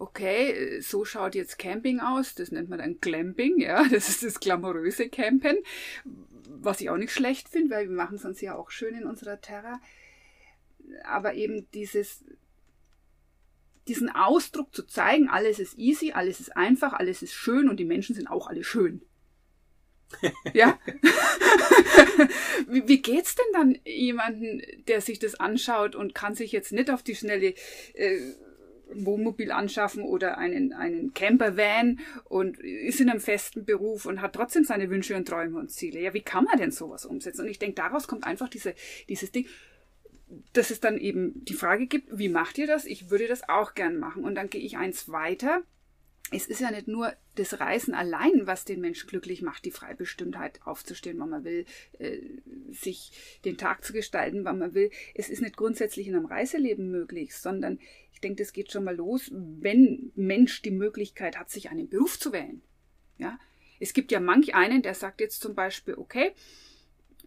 okay, 0.00 0.80
so 0.80 1.04
schaut 1.04 1.34
jetzt 1.34 1.58
Camping 1.58 2.00
aus, 2.00 2.34
das 2.34 2.50
nennt 2.50 2.68
man 2.68 2.78
dann 2.80 3.00
Glamping, 3.00 3.58
ja, 3.60 3.84
das 3.90 4.08
ist 4.08 4.24
das 4.24 4.40
glamouröse 4.40 5.08
Campen, 5.08 5.56
was 6.48 6.80
ich 6.80 6.90
auch 6.90 6.96
nicht 6.96 7.12
schlecht 7.12 7.48
finde, 7.48 7.74
weil 7.74 7.88
wir 7.88 7.96
machen 7.96 8.16
es 8.16 8.24
uns 8.24 8.40
ja 8.40 8.56
auch 8.56 8.70
schön 8.70 8.94
in 8.94 9.04
unserer 9.04 9.40
Terra 9.40 9.80
aber 11.04 11.34
eben 11.34 11.70
dieses, 11.72 12.24
diesen 13.88 14.10
Ausdruck 14.10 14.74
zu 14.74 14.86
zeigen, 14.86 15.28
alles 15.28 15.58
ist 15.58 15.78
easy, 15.78 16.12
alles 16.12 16.40
ist 16.40 16.56
einfach, 16.56 16.92
alles 16.92 17.22
ist 17.22 17.34
schön 17.34 17.68
und 17.68 17.78
die 17.78 17.84
Menschen 17.84 18.14
sind 18.14 18.28
auch 18.28 18.46
alle 18.46 18.64
schön. 18.64 19.02
ja. 20.54 20.78
wie, 22.68 22.88
wie 22.88 23.00
geht's 23.00 23.36
denn 23.36 23.52
dann 23.52 23.78
jemanden, 23.84 24.62
der 24.88 25.00
sich 25.00 25.18
das 25.18 25.36
anschaut 25.36 25.94
und 25.94 26.14
kann 26.14 26.34
sich 26.34 26.52
jetzt 26.52 26.72
nicht 26.72 26.90
auf 26.90 27.02
die 27.02 27.14
schnelle 27.14 27.54
äh, 27.94 28.18
Wohnmobil 28.94 29.52
anschaffen 29.52 30.02
oder 30.02 30.38
einen, 30.38 30.72
einen 30.72 31.14
Campervan 31.14 32.00
und 32.24 32.58
ist 32.58 33.00
in 33.00 33.10
einem 33.10 33.20
festen 33.20 33.64
Beruf 33.64 34.06
und 34.06 34.20
hat 34.20 34.34
trotzdem 34.34 34.64
seine 34.64 34.90
Wünsche 34.90 35.16
und 35.16 35.26
Träume 35.26 35.58
und 35.58 35.70
Ziele. 35.70 36.00
Ja, 36.00 36.14
wie 36.14 36.22
kann 36.22 36.44
man 36.44 36.58
denn 36.58 36.70
sowas 36.70 37.04
umsetzen? 37.04 37.42
Und 37.42 37.48
ich 37.48 37.58
denke, 37.58 37.76
daraus 37.76 38.08
kommt 38.08 38.24
einfach 38.24 38.48
diese, 38.48 38.74
dieses 39.08 39.32
Ding 39.32 39.46
dass 40.52 40.70
es 40.70 40.78
dann 40.80 40.96
eben 40.96 41.44
die 41.44 41.54
Frage 41.54 41.86
gibt, 41.86 42.16
wie 42.16 42.28
macht 42.28 42.58
ihr 42.58 42.66
das? 42.66 42.84
Ich 42.84 43.10
würde 43.10 43.26
das 43.26 43.48
auch 43.48 43.74
gern 43.74 43.98
machen. 43.98 44.24
Und 44.24 44.36
dann 44.36 44.48
gehe 44.48 44.60
ich 44.60 44.76
eins 44.76 45.08
weiter. 45.10 45.62
Es 46.32 46.46
ist 46.46 46.60
ja 46.60 46.70
nicht 46.70 46.86
nur 46.86 47.12
das 47.34 47.58
Reisen 47.58 47.92
allein, 47.92 48.46
was 48.46 48.64
den 48.64 48.80
Menschen 48.80 49.08
glücklich 49.08 49.42
macht, 49.42 49.64
die 49.64 49.72
Freibestimmtheit 49.72 50.60
aufzustehen, 50.64 51.18
wann 51.18 51.30
man 51.30 51.44
will, 51.44 51.64
äh, 51.98 52.18
sich 52.70 53.40
den 53.44 53.56
Tag 53.56 53.84
zu 53.84 53.92
gestalten, 53.92 54.44
wann 54.44 54.58
man 54.58 54.74
will. 54.74 54.90
Es 55.14 55.28
ist 55.28 55.42
nicht 55.42 55.56
grundsätzlich 55.56 56.06
in 56.06 56.14
einem 56.14 56.26
Reiseleben 56.26 56.90
möglich, 56.90 57.34
sondern 57.34 57.80
ich 58.12 58.20
denke, 58.20 58.42
das 58.42 58.52
geht 58.52 58.70
schon 58.70 58.84
mal 58.84 58.94
los, 58.94 59.30
wenn 59.32 60.12
Mensch 60.14 60.62
die 60.62 60.70
Möglichkeit 60.70 61.38
hat, 61.38 61.50
sich 61.50 61.70
einen 61.70 61.88
Beruf 61.88 62.18
zu 62.18 62.32
wählen. 62.32 62.62
Ja, 63.18 63.38
es 63.80 63.92
gibt 63.92 64.12
ja 64.12 64.20
manch 64.20 64.54
einen, 64.54 64.82
der 64.82 64.94
sagt 64.94 65.20
jetzt 65.20 65.40
zum 65.40 65.54
Beispiel, 65.54 65.94
okay, 65.94 66.32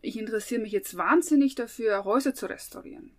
ich 0.01 0.17
interessiere 0.17 0.61
mich 0.61 0.71
jetzt 0.71 0.95
wahnsinnig 0.95 1.55
dafür, 1.55 2.05
Häuser 2.05 2.33
zu 2.33 2.45
restaurieren. 2.45 3.11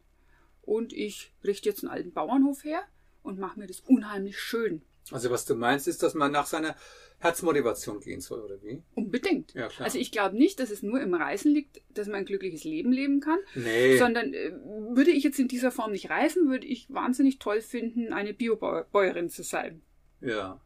Und 0.63 0.93
ich 0.93 1.33
richte 1.43 1.69
jetzt 1.69 1.83
einen 1.83 1.93
alten 1.93 2.13
Bauernhof 2.13 2.65
her 2.65 2.83
und 3.23 3.39
mache 3.39 3.59
mir 3.59 3.67
das 3.67 3.81
unheimlich 3.81 4.39
schön. 4.39 4.83
Also 5.11 5.31
was 5.31 5.45
du 5.45 5.55
meinst, 5.55 5.87
ist, 5.87 6.03
dass 6.03 6.15
man 6.15 6.33
nach 6.33 6.47
seiner 6.47 6.77
Herzmotivation 7.19 8.01
gehen 8.01 8.21
soll, 8.21 8.41
oder 8.41 8.63
wie? 8.63 8.83
Unbedingt. 8.95 9.55
Ja, 9.55 9.69
klar. 9.69 9.87
Also 9.87 9.99
ich 9.99 10.13
glaube 10.13 10.37
nicht, 10.37 10.61
dass 10.61 10.71
es 10.71 10.83
nur 10.83 11.01
im 11.01 11.15
Reisen 11.15 11.53
liegt, 11.53 11.81
dass 11.91 12.07
man 12.07 12.17
ein 12.17 12.25
glückliches 12.25 12.65
Leben 12.65 12.93
leben 12.93 13.21
kann. 13.21 13.39
Nee. 13.55 13.97
Sondern 13.99 14.33
äh, 14.35 14.53
würde 14.91 15.11
ich 15.11 15.25
jetzt 15.25 15.39
in 15.39 15.49
dieser 15.49 15.71
Form 15.71 15.93
nicht 15.93 16.11
reisen, 16.11 16.49
würde 16.49 16.67
ich 16.67 16.93
wahnsinnig 16.93 17.39
toll 17.39 17.61
finden, 17.61 18.13
eine 18.13 18.35
Biobäuerin 18.35 19.29
zu 19.29 19.43
sein. 19.43 19.83
Ja. 20.21 20.61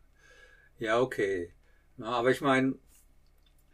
Ja, 0.79 1.01
okay. 1.01 1.53
Na, 1.97 2.11
aber 2.11 2.31
ich 2.31 2.41
meine, 2.41 2.75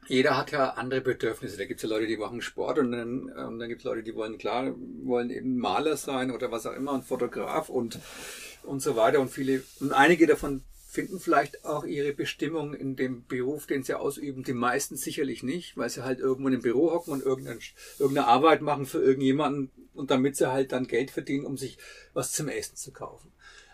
jeder 0.07 0.37
hat 0.37 0.51
ja 0.53 0.71
andere 0.71 1.01
Bedürfnisse. 1.01 1.57
Da 1.57 1.65
gibt 1.65 1.83
es 1.83 1.89
ja 1.89 1.95
Leute, 1.95 2.07
die 2.07 2.17
machen 2.17 2.43
Sport 2.43 2.79
und 2.79 2.93
dann, 2.93 3.31
und 3.31 3.59
dann 3.59 3.69
gibt 3.69 3.81
es 3.81 3.85
Leute, 3.85 4.03
die 4.03 4.15
wollen 4.15 4.39
klar, 4.39 4.75
wollen 5.03 5.31
eben 5.31 5.57
Maler 5.57 5.97
sein 5.97 6.31
oder 6.31 6.51
was 6.51 6.67
auch 6.67 6.75
immer 6.75 6.93
und 6.93 7.05
Fotograf 7.05 7.69
und, 7.69 7.99
und 8.63 8.81
so 8.81 8.97
weiter. 8.97 9.21
Und 9.21 9.31
viele, 9.31 9.63
und 9.81 9.93
einige 9.93 10.27
davon 10.27 10.63
finden 10.95 11.19
vielleicht 11.19 11.65
auch 11.65 11.85
ihre 11.85 12.13
Bestimmung 12.13 12.73
in 12.73 12.95
dem 12.95 13.27
Beruf, 13.27 13.67
den 13.67 13.83
sie 13.83 13.99
ausüben. 13.99 14.45
Die 14.45 14.53
meisten 14.53 14.97
sicherlich 14.97 15.43
nicht, 15.43 15.77
weil 15.77 15.91
sie 15.91 16.05
halt 16.05 16.21
irgendwo 16.21 16.49
in 16.49 16.55
einem 16.55 16.63
Büro 16.63 16.93
hocken 16.93 17.13
und 17.13 17.23
irgendeine, 17.23 17.59
irgendeine 17.99 18.29
Arbeit 18.29 18.63
machen 18.63 18.87
für 18.87 19.03
irgendjemanden 19.03 19.73
und 19.93 20.13
damit 20.13 20.37
sie 20.37 20.51
halt 20.51 20.71
dann 20.71 20.87
Geld 20.87 21.11
verdienen, 21.11 21.47
um 21.47 21.57
sich 21.57 21.79
was 22.13 22.31
zum 22.31 22.49
Essen 22.49 22.77
zu 22.77 22.93
kaufen. 22.93 23.33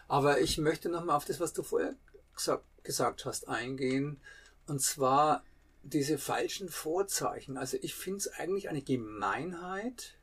Aber 0.08 0.40
ich 0.40 0.56
möchte 0.56 0.88
nochmal 0.88 1.16
auf 1.16 1.26
das, 1.26 1.40
was 1.40 1.52
du 1.52 1.62
vorher 1.62 1.94
gesagt, 2.34 2.64
gesagt 2.84 3.26
hast, 3.26 3.48
eingehen. 3.48 4.18
Und 4.66 4.80
zwar 4.80 5.44
diese 5.82 6.18
falschen 6.18 6.68
Vorzeichen. 6.68 7.56
Also 7.56 7.78
ich 7.80 7.94
finde 7.94 8.18
es 8.18 8.28
eigentlich 8.28 8.68
eine 8.68 8.82
Gemeinheit, 8.82 10.18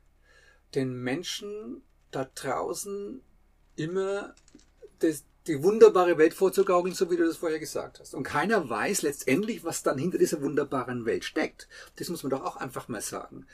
den 0.74 0.92
Menschen 1.02 1.82
da 2.10 2.28
draußen 2.34 3.22
immer 3.76 4.34
das, 4.98 5.24
die 5.46 5.62
wunderbare 5.62 6.18
Welt 6.18 6.34
vorzugaukeln, 6.34 6.94
so 6.94 7.10
wie 7.10 7.16
du 7.16 7.24
das 7.24 7.38
vorher 7.38 7.58
gesagt 7.58 8.00
hast. 8.00 8.14
Und 8.14 8.22
keiner 8.22 8.68
weiß 8.68 9.02
letztendlich, 9.02 9.64
was 9.64 9.82
dann 9.82 9.98
hinter 9.98 10.18
dieser 10.18 10.42
wunderbaren 10.42 11.06
Welt 11.06 11.24
steckt. 11.24 11.68
Das 11.96 12.08
muss 12.08 12.22
man 12.22 12.30
doch 12.30 12.44
auch 12.44 12.56
einfach 12.56 12.88
mal 12.88 13.00
sagen. 13.00 13.46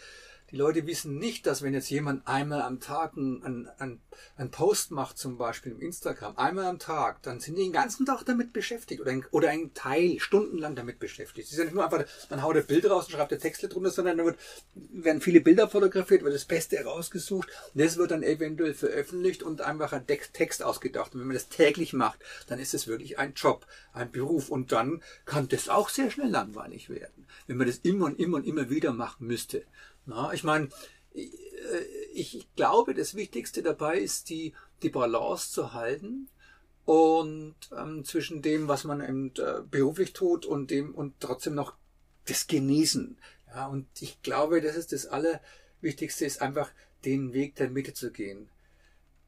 Die 0.50 0.56
Leute 0.56 0.86
wissen 0.86 1.18
nicht, 1.18 1.46
dass 1.46 1.62
wenn 1.62 1.74
jetzt 1.74 1.90
jemand 1.90 2.26
einmal 2.28 2.62
am 2.62 2.78
Tag 2.78 3.16
einen, 3.16 3.42
einen, 3.78 4.00
einen 4.36 4.50
Post 4.50 4.90
macht, 4.90 5.16
zum 5.18 5.38
Beispiel 5.38 5.72
im 5.72 5.80
Instagram, 5.80 6.36
einmal 6.36 6.66
am 6.66 6.78
Tag, 6.78 7.22
dann 7.22 7.40
sind 7.40 7.56
die 7.56 7.62
den 7.62 7.72
ganzen 7.72 8.04
Tag 8.04 8.24
damit 8.24 8.52
beschäftigt 8.52 9.00
oder 9.00 9.10
ein, 9.10 9.24
oder 9.30 9.48
ein 9.48 9.72
Teil 9.74 10.20
stundenlang 10.20 10.76
damit 10.76 10.98
beschäftigt. 10.98 11.46
Es 11.46 11.52
ist 11.52 11.58
ja 11.58 11.64
nicht 11.64 11.74
nur 11.74 11.84
einfach, 11.84 12.04
man 12.30 12.42
haut 12.42 12.56
ein 12.56 12.66
Bild 12.66 12.88
raus 12.88 13.06
und 13.06 13.12
schreibt 13.12 13.30
der 13.30 13.38
Texte 13.38 13.68
drunter, 13.68 13.90
sondern 13.90 14.18
da 14.18 14.24
wird, 14.26 14.38
werden 14.74 15.20
viele 15.22 15.40
Bilder 15.40 15.68
fotografiert, 15.68 16.22
wird 16.22 16.34
das 16.34 16.44
Beste 16.44 16.76
herausgesucht. 16.76 17.48
Das 17.74 17.96
wird 17.96 18.10
dann 18.10 18.22
eventuell 18.22 18.74
veröffentlicht 18.74 19.42
und 19.42 19.62
einfach 19.62 19.92
ein 19.92 20.06
Text 20.06 20.62
ausgedacht. 20.62 21.14
Und 21.14 21.20
wenn 21.20 21.28
man 21.28 21.34
das 21.34 21.48
täglich 21.48 21.94
macht, 21.94 22.20
dann 22.48 22.58
ist 22.58 22.74
es 22.74 22.86
wirklich 22.86 23.18
ein 23.18 23.32
Job, 23.34 23.66
ein 23.92 24.12
Beruf. 24.12 24.50
Und 24.50 24.72
dann 24.72 25.02
kann 25.24 25.48
das 25.48 25.68
auch 25.68 25.88
sehr 25.88 26.10
schnell 26.10 26.30
langweilig 26.30 26.90
werden, 26.90 27.26
wenn 27.46 27.56
man 27.56 27.66
das 27.66 27.78
immer 27.78 28.06
und 28.06 28.20
immer 28.20 28.36
und 28.36 28.46
immer 28.46 28.68
wieder 28.68 28.92
machen 28.92 29.26
müsste. 29.26 29.64
Na, 30.06 30.32
ich 30.32 30.44
meine, 30.44 30.68
äh, 31.14 31.28
ich 32.12 32.46
glaube, 32.56 32.94
das 32.94 33.14
Wichtigste 33.14 33.62
dabei 33.62 33.98
ist, 33.98 34.28
die, 34.28 34.54
die 34.82 34.90
Balance 34.90 35.50
zu 35.50 35.72
halten 35.72 36.28
und 36.84 37.54
ähm, 37.76 38.04
zwischen 38.04 38.42
dem, 38.42 38.68
was 38.68 38.84
man 38.84 39.00
eben, 39.00 39.32
äh, 39.38 39.62
beruflich 39.70 40.12
tut 40.12 40.44
und 40.46 40.70
dem 40.70 40.94
und 40.94 41.14
trotzdem 41.20 41.54
noch 41.54 41.74
das 42.26 42.46
Genießen. 42.46 43.16
Ja, 43.54 43.66
und 43.66 43.86
ich 44.00 44.20
glaube, 44.22 44.60
das 44.60 44.76
ist 44.76 44.92
das 44.92 45.06
Allerwichtigste, 45.06 46.24
ist 46.24 46.42
einfach 46.42 46.70
den 47.04 47.32
Weg 47.32 47.54
der 47.56 47.70
Mitte 47.70 47.94
zu 47.94 48.10
gehen. 48.10 48.48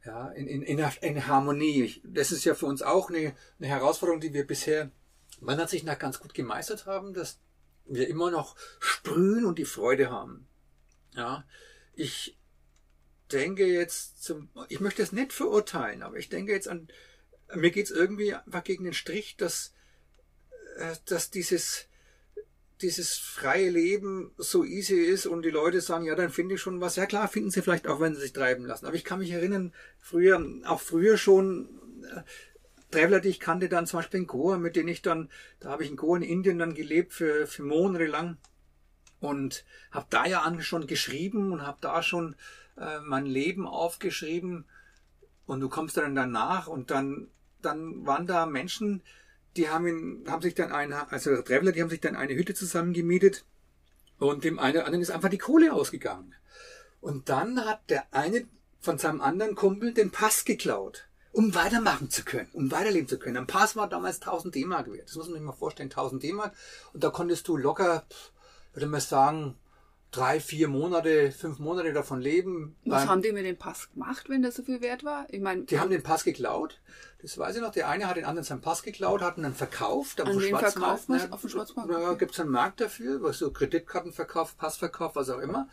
Ja, 0.04 0.28
in, 0.28 0.46
in, 0.46 0.62
in, 0.62 0.84
in 1.00 1.26
Harmonie. 1.26 2.00
Das 2.04 2.30
ist 2.30 2.44
ja 2.44 2.54
für 2.54 2.66
uns 2.66 2.82
auch 2.82 3.10
eine, 3.10 3.34
eine 3.58 3.68
Herausforderung, 3.68 4.20
die 4.20 4.32
wir 4.32 4.46
bisher, 4.46 4.90
man 5.40 5.58
hat 5.58 5.70
sich 5.70 5.82
nach 5.82 5.98
ganz 5.98 6.20
gut 6.20 6.32
gemeistert 6.32 6.86
haben, 6.86 7.12
dass 7.12 7.38
wir 7.86 8.08
immer 8.08 8.30
noch 8.30 8.56
sprühen 8.78 9.44
und 9.44 9.58
die 9.58 9.64
Freude 9.64 10.10
haben. 10.10 10.46
Ja, 11.16 11.44
ich 11.94 12.36
denke 13.32 13.66
jetzt 13.66 14.22
zum, 14.22 14.50
ich 14.68 14.80
möchte 14.80 15.02
es 15.02 15.12
nicht 15.12 15.32
verurteilen, 15.32 16.02
aber 16.02 16.18
ich 16.18 16.28
denke 16.28 16.52
jetzt 16.52 16.68
an, 16.68 16.88
mir 17.54 17.70
geht 17.70 17.86
es 17.86 17.90
irgendwie 17.90 18.34
einfach 18.34 18.62
gegen 18.62 18.84
den 18.84 18.92
Strich, 18.92 19.36
dass, 19.36 19.72
äh, 20.76 20.94
dass 21.06 21.30
dieses, 21.30 21.86
dieses 22.82 23.16
freie 23.16 23.70
Leben 23.70 24.32
so 24.36 24.64
easy 24.64 24.96
ist 24.96 25.26
und 25.26 25.42
die 25.42 25.50
Leute 25.50 25.80
sagen, 25.80 26.04
ja, 26.04 26.14
dann 26.14 26.30
finde 26.30 26.56
ich 26.56 26.60
schon 26.60 26.80
was. 26.80 26.96
Ja 26.96 27.06
klar, 27.06 27.28
finden 27.28 27.50
sie 27.50 27.62
vielleicht 27.62 27.86
auch, 27.88 28.00
wenn 28.00 28.14
sie 28.14 28.20
sich 28.20 28.32
treiben 28.32 28.66
lassen. 28.66 28.86
Aber 28.86 28.96
ich 28.96 29.04
kann 29.04 29.20
mich 29.20 29.30
erinnern, 29.30 29.72
früher, 29.98 30.44
auch 30.66 30.80
früher 30.80 31.16
schon, 31.16 31.68
äh, 32.14 32.22
Traveler, 32.90 33.20
die 33.20 33.30
ich 33.30 33.40
kannte, 33.40 33.68
dann 33.68 33.86
zum 33.86 33.98
Beispiel 33.98 34.20
in 34.20 34.26
Goa, 34.26 34.58
mit 34.58 34.76
denen 34.76 34.88
ich 34.88 35.02
dann, 35.02 35.30
da 35.60 35.70
habe 35.70 35.82
ich 35.82 35.90
in 35.90 35.96
Goa 35.96 36.18
in 36.18 36.22
Indien 36.22 36.58
dann 36.58 36.74
gelebt 36.74 37.12
für, 37.12 37.46
für 37.46 37.62
Monate 37.62 38.06
lang 38.06 38.36
und 39.20 39.64
habe 39.90 40.06
da 40.10 40.26
ja 40.26 40.44
schon 40.60 40.86
geschrieben 40.86 41.52
und 41.52 41.66
habe 41.66 41.78
da 41.80 42.02
schon 42.02 42.36
äh, 42.76 43.00
mein 43.00 43.26
Leben 43.26 43.66
aufgeschrieben 43.66 44.64
und 45.46 45.60
du 45.60 45.68
kommst 45.68 45.96
dann 45.96 46.14
danach 46.14 46.66
und 46.66 46.90
dann 46.90 47.28
dann 47.66 48.06
waren 48.06 48.26
da 48.26 48.46
Menschen, 48.46 49.02
die 49.56 49.68
haben, 49.68 49.86
in, 49.86 50.24
haben 50.30 50.42
sich 50.42 50.54
dann 50.54 50.72
eine, 50.72 51.10
also 51.10 51.42
Traveler, 51.42 51.72
die 51.72 51.82
haben 51.82 51.90
sich 51.90 52.00
dann 52.00 52.16
eine 52.16 52.34
Hütte 52.34 52.54
zusammengemietet 52.54 53.44
und 54.18 54.44
dem 54.44 54.58
einen 54.58 54.78
anderen 54.78 55.02
ist 55.02 55.10
einfach 55.10 55.28
die 55.28 55.38
Kohle 55.38 55.72
ausgegangen. 55.72 56.34
Und 57.00 57.28
dann 57.28 57.64
hat 57.64 57.90
der 57.90 58.06
eine 58.12 58.46
von 58.80 58.98
seinem 58.98 59.20
anderen 59.20 59.54
Kumpel 59.54 59.92
den 59.92 60.10
Pass 60.10 60.44
geklaut, 60.44 61.06
um 61.32 61.54
weitermachen 61.54 62.10
zu 62.10 62.24
können, 62.24 62.48
um 62.52 62.70
weiterleben 62.70 63.08
zu 63.08 63.18
können. 63.18 63.36
Ein 63.36 63.46
Pass 63.46 63.76
war 63.76 63.88
damals 63.88 64.22
1000 64.22 64.54
D-Mark 64.54 64.90
wert. 64.90 65.08
Das 65.08 65.16
muss 65.16 65.26
man 65.26 65.34
sich 65.34 65.42
mal 65.42 65.52
vorstellen, 65.52 65.90
1000 65.90 66.22
D-Mark. 66.22 66.54
Und 66.92 67.04
da 67.04 67.10
konntest 67.10 67.48
du 67.48 67.56
locker 67.56 68.06
würde 68.76 68.86
man 68.86 69.00
sagen, 69.00 69.56
drei, 70.10 70.38
vier 70.38 70.68
Monate, 70.68 71.32
fünf 71.32 71.58
Monate 71.58 71.92
davon 71.92 72.20
leben. 72.20 72.76
Was 72.84 73.06
haben 73.06 73.22
die 73.22 73.32
mit 73.32 73.44
dem 73.44 73.56
Pass 73.56 73.90
gemacht, 73.90 74.28
wenn 74.28 74.42
der 74.42 74.52
so 74.52 74.62
viel 74.62 74.80
wert 74.80 75.02
war? 75.02 75.26
Ich 75.30 75.40
meine, 75.40 75.62
die 75.62 75.80
haben 75.80 75.90
den 75.90 76.02
Pass 76.02 76.24
geklaut. 76.24 76.78
Das 77.22 77.38
weiß 77.38 77.56
ich 77.56 77.62
noch. 77.62 77.72
Der 77.72 77.88
eine 77.88 78.06
hat 78.06 78.16
den 78.16 78.26
anderen 78.26 78.44
seinen 78.44 78.60
Pass 78.60 78.82
geklaut, 78.82 79.22
hat 79.22 79.38
ihn 79.38 79.42
dann 79.42 79.54
verkauft. 79.54 80.20
An 80.20 80.40
wen 80.40 80.56
verkauft 80.56 81.08
man 81.08 81.32
auf 81.32 81.40
dem 81.40 81.50
Schwarzmarkt? 81.50 81.90
Da 81.90 82.14
gibt 82.14 82.32
es 82.32 82.40
einen 82.40 82.50
Markt 82.50 82.80
dafür, 82.80 83.22
was 83.22 83.38
so 83.38 83.50
Kreditkartenverkauf, 83.50 84.56
Passverkauf, 84.58 85.16
was 85.16 85.30
auch 85.30 85.40
immer. 85.40 85.68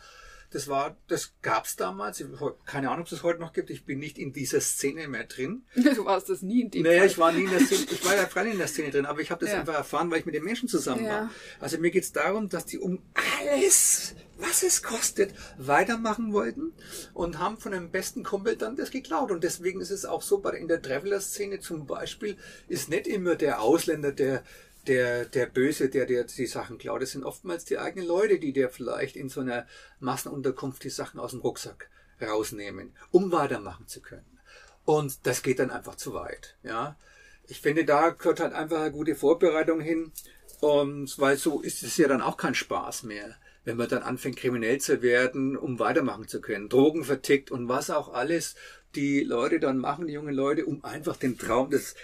Das 0.50 0.68
war, 0.68 0.96
das 1.08 1.32
gab's 1.42 1.76
damals. 1.76 2.20
Ich, 2.20 2.26
keine 2.64 2.90
Ahnung, 2.90 3.00
ob 3.00 3.06
es 3.06 3.10
das 3.10 3.22
heute 3.22 3.40
noch 3.40 3.52
gibt. 3.52 3.70
Ich 3.70 3.84
bin 3.84 3.98
nicht 3.98 4.18
in 4.18 4.32
dieser 4.32 4.60
Szene 4.60 5.08
mehr 5.08 5.24
drin. 5.24 5.64
Du 5.94 6.04
warst 6.06 6.28
das 6.28 6.42
nie 6.42 6.62
in 6.62 6.70
dem 6.70 6.82
Naja, 6.82 6.98
Fall. 6.98 7.06
ich 7.06 7.18
war 7.18 7.32
nie 7.32 7.44
in 7.44 7.50
der 7.50 7.60
Szene. 7.60 7.86
Ich 7.90 8.04
war 8.04 8.16
ja 8.16 8.26
freilich 8.26 8.52
in 8.52 8.58
der 8.58 8.68
Szene 8.68 8.90
drin, 8.90 9.06
aber 9.06 9.20
ich 9.20 9.30
habe 9.30 9.44
das 9.44 9.52
ja. 9.52 9.60
einfach 9.60 9.74
erfahren, 9.74 10.10
weil 10.10 10.20
ich 10.20 10.26
mit 10.26 10.34
den 10.34 10.44
Menschen 10.44 10.68
zusammen 10.68 11.04
ja. 11.04 11.10
war. 11.10 11.30
Also 11.60 11.78
mir 11.78 11.90
geht's 11.90 12.12
darum, 12.12 12.48
dass 12.48 12.66
die 12.66 12.78
um 12.78 13.02
alles, 13.40 14.14
was 14.38 14.62
es 14.62 14.82
kostet, 14.82 15.34
weitermachen 15.58 16.32
wollten 16.32 16.72
und 17.12 17.38
haben 17.38 17.58
von 17.58 17.72
einem 17.72 17.90
besten 17.90 18.24
Kumpel 18.24 18.56
dann 18.56 18.76
das 18.76 18.90
geklaut. 18.90 19.30
Und 19.30 19.44
deswegen 19.44 19.80
ist 19.80 19.90
es 19.90 20.04
auch 20.04 20.22
so, 20.22 20.38
bei 20.38 20.50
in 20.50 20.68
der 20.68 20.82
Traveler-Szene 20.82 21.60
zum 21.60 21.86
Beispiel 21.86 22.36
ist 22.68 22.88
nicht 22.88 23.06
immer 23.06 23.36
der 23.36 23.60
Ausländer, 23.60 24.12
der 24.12 24.42
der, 24.86 25.24
der 25.24 25.46
Böse, 25.46 25.88
der 25.88 26.06
dir 26.06 26.24
die 26.24 26.46
Sachen 26.46 26.78
klaut. 26.78 27.02
Das 27.02 27.12
sind 27.12 27.24
oftmals 27.24 27.64
die 27.64 27.78
eigenen 27.78 28.06
Leute, 28.06 28.38
die 28.38 28.52
dir 28.52 28.68
vielleicht 28.68 29.16
in 29.16 29.28
so 29.28 29.40
einer 29.40 29.66
Massenunterkunft 30.00 30.84
die 30.84 30.90
Sachen 30.90 31.20
aus 31.20 31.32
dem 31.32 31.40
Rucksack 31.40 31.90
rausnehmen, 32.20 32.94
um 33.10 33.32
weitermachen 33.32 33.86
zu 33.86 34.00
können. 34.00 34.38
Und 34.84 35.26
das 35.26 35.42
geht 35.42 35.58
dann 35.58 35.70
einfach 35.70 35.96
zu 35.96 36.14
weit. 36.14 36.56
Ja, 36.62 36.96
ich 37.46 37.60
finde, 37.60 37.84
da 37.84 38.10
gehört 38.10 38.40
halt 38.40 38.52
einfach 38.52 38.80
eine 38.80 38.92
gute 38.92 39.14
Vorbereitung 39.14 39.80
hin. 39.80 40.12
Und 40.60 41.18
weil 41.18 41.36
so 41.36 41.60
ist 41.60 41.82
es 41.82 41.96
ja 41.96 42.08
dann 42.08 42.22
auch 42.22 42.36
kein 42.36 42.54
Spaß 42.54 43.02
mehr, 43.02 43.34
wenn 43.64 43.76
man 43.76 43.88
dann 43.88 44.02
anfängt, 44.02 44.36
kriminell 44.36 44.78
zu 44.80 45.02
werden, 45.02 45.56
um 45.56 45.78
weitermachen 45.78 46.28
zu 46.28 46.40
können. 46.40 46.68
Drogen 46.68 47.04
vertickt 47.04 47.50
und 47.50 47.68
was 47.68 47.90
auch 47.90 48.12
alles 48.12 48.54
die 48.94 49.24
Leute 49.24 49.58
dann 49.58 49.78
machen, 49.78 50.06
die 50.06 50.12
jungen 50.12 50.34
Leute, 50.34 50.64
um 50.66 50.84
einfach 50.84 51.16
den 51.16 51.36
Traum 51.36 51.70
des 51.70 51.96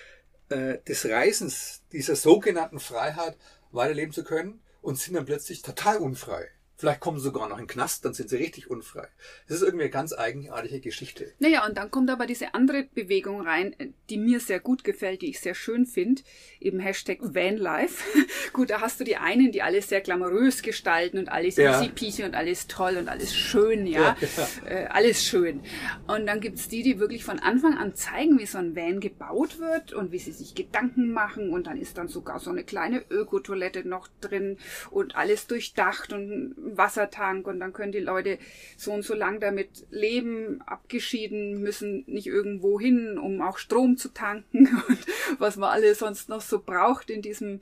äh, 0.51 0.79
des 0.87 1.07
Reisens, 1.07 1.83
dieser 1.93 2.17
sogenannten 2.17 2.81
Freiheit 2.81 3.37
weiterleben 3.73 4.13
zu 4.13 4.25
können 4.25 4.61
und 4.83 4.99
sind 4.99 5.15
dann 5.15 5.27
plötzlich 5.27 5.63
total 5.63 5.99
unfrei. 5.99 6.49
Vielleicht 6.81 7.01
kommen 7.01 7.19
sie 7.19 7.25
sogar 7.25 7.47
noch 7.47 7.59
in 7.59 7.65
den 7.65 7.69
Knast, 7.69 8.07
dann 8.07 8.15
sind 8.15 8.31
sie 8.31 8.37
richtig 8.37 8.71
unfrei. 8.71 9.07
Das 9.47 9.59
ist 9.59 9.63
irgendwie 9.63 9.85
eine 9.85 9.91
ganz 9.91 10.15
eigenartige 10.15 10.81
Geschichte. 10.81 11.31
Naja, 11.39 11.67
und 11.67 11.77
dann 11.77 11.91
kommt 11.91 12.09
aber 12.09 12.25
diese 12.25 12.55
andere 12.55 12.85
Bewegung 12.85 13.43
rein, 13.43 13.77
die 14.09 14.17
mir 14.17 14.41
sehr 14.41 14.61
gut 14.61 14.83
gefällt, 14.83 15.21
die 15.21 15.29
ich 15.29 15.41
sehr 15.41 15.55
schön 15.55 15.85
finde, 15.85 16.23
eben 16.59 16.81
Hashtag 16.81 17.19
Vanlife. 17.21 18.03
gut, 18.55 18.71
da 18.71 18.81
hast 18.81 18.99
du 18.99 19.05
die 19.05 19.19
einen, 19.19 19.53
die 19.53 19.61
alles 19.61 19.91
sehr 19.91 20.01
glamourös 20.01 20.63
gestalten 20.63 21.19
und 21.19 21.29
alles 21.29 21.57
ja. 21.57 21.79
easy 21.79 21.91
peasy 21.91 22.25
und 22.25 22.35
alles 22.35 22.67
toll 22.67 22.97
und 22.97 23.11
alles 23.11 23.37
schön, 23.37 23.87
ja. 23.87 24.17
ja. 24.19 24.49
Äh, 24.67 24.87
alles 24.87 25.23
schön. 25.23 25.61
Und 26.07 26.25
dann 26.27 26.41
gibt's 26.41 26.69
die, 26.69 26.83
die 26.83 26.99
wirklich 26.99 27.25
von 27.25 27.41
Anfang 27.41 27.77
an 27.77 27.95
zeigen, 27.95 28.39
wie 28.39 28.47
so 28.47 28.57
ein 28.57 28.75
Van 28.75 29.01
gebaut 29.01 29.59
wird 29.59 29.93
und 29.93 30.13
wie 30.13 30.19
sie 30.19 30.33
sich 30.33 30.55
Gedanken 30.55 31.13
machen 31.13 31.51
und 31.51 31.67
dann 31.67 31.77
ist 31.77 31.99
dann 31.99 32.09
sogar 32.09 32.41
so 32.41 32.49
eine 32.49 32.65
kleine 32.65 33.05
Ökotoilette 33.11 33.87
noch 33.87 34.09
drin 34.23 34.57
und 34.91 35.15
alles 35.15 35.47
durchdacht 35.47 36.15
und 36.15 36.55
Wassertank 36.77 37.47
und 37.47 37.61
dann 37.61 37.73
können 37.73 37.93
die 37.93 38.01
Leute 38.01 38.39
so 38.77 38.93
und 38.93 39.03
so 39.03 39.15
lang 39.15 39.41
damit 39.41 39.87
leben, 39.91 40.61
abgeschieden, 40.63 41.61
müssen 41.61 42.05
nicht 42.07 42.27
irgendwo 42.27 42.81
hin, 42.81 43.19
um 43.19 43.41
auch 43.43 43.59
Strom 43.59 43.97
zu 43.97 44.09
tanken 44.09 44.69
und 44.89 45.07
was 45.39 45.57
man 45.57 45.71
alles 45.71 45.99
sonst 45.99 46.29
noch 46.29 46.41
so 46.41 46.61
braucht 46.61 47.11
in 47.11 47.23
diesem 47.23 47.61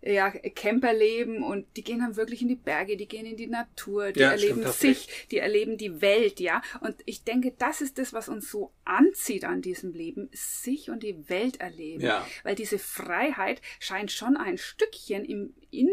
ja, 0.00 0.30
Camperleben 0.30 1.42
und 1.42 1.66
die 1.76 1.82
gehen 1.82 1.98
dann 2.00 2.16
wirklich 2.16 2.42
in 2.42 2.48
die 2.48 2.56
Berge, 2.56 2.96
die 2.96 3.08
gehen 3.08 3.26
in 3.26 3.36
die 3.36 3.48
Natur, 3.48 4.12
die 4.12 4.20
ja, 4.20 4.30
erleben 4.30 4.64
sich, 4.70 5.26
die 5.30 5.38
erleben 5.38 5.76
die 5.76 6.00
Welt, 6.00 6.38
ja. 6.38 6.62
Und 6.80 6.96
ich 7.04 7.24
denke, 7.24 7.52
das 7.58 7.80
ist 7.80 7.98
das, 7.98 8.12
was 8.12 8.28
uns 8.28 8.50
so 8.50 8.72
anzieht 8.84 9.44
an 9.44 9.60
diesem 9.60 9.92
Leben, 9.92 10.28
sich 10.32 10.88
und 10.88 11.02
die 11.02 11.28
Welt 11.28 11.60
erleben. 11.60 12.02
Ja. 12.02 12.26
Weil 12.44 12.54
diese 12.54 12.78
Freiheit 12.78 13.60
scheint 13.80 14.12
schon 14.12 14.36
ein 14.36 14.56
Stückchen 14.56 15.24
im, 15.24 15.54
in 15.70 15.90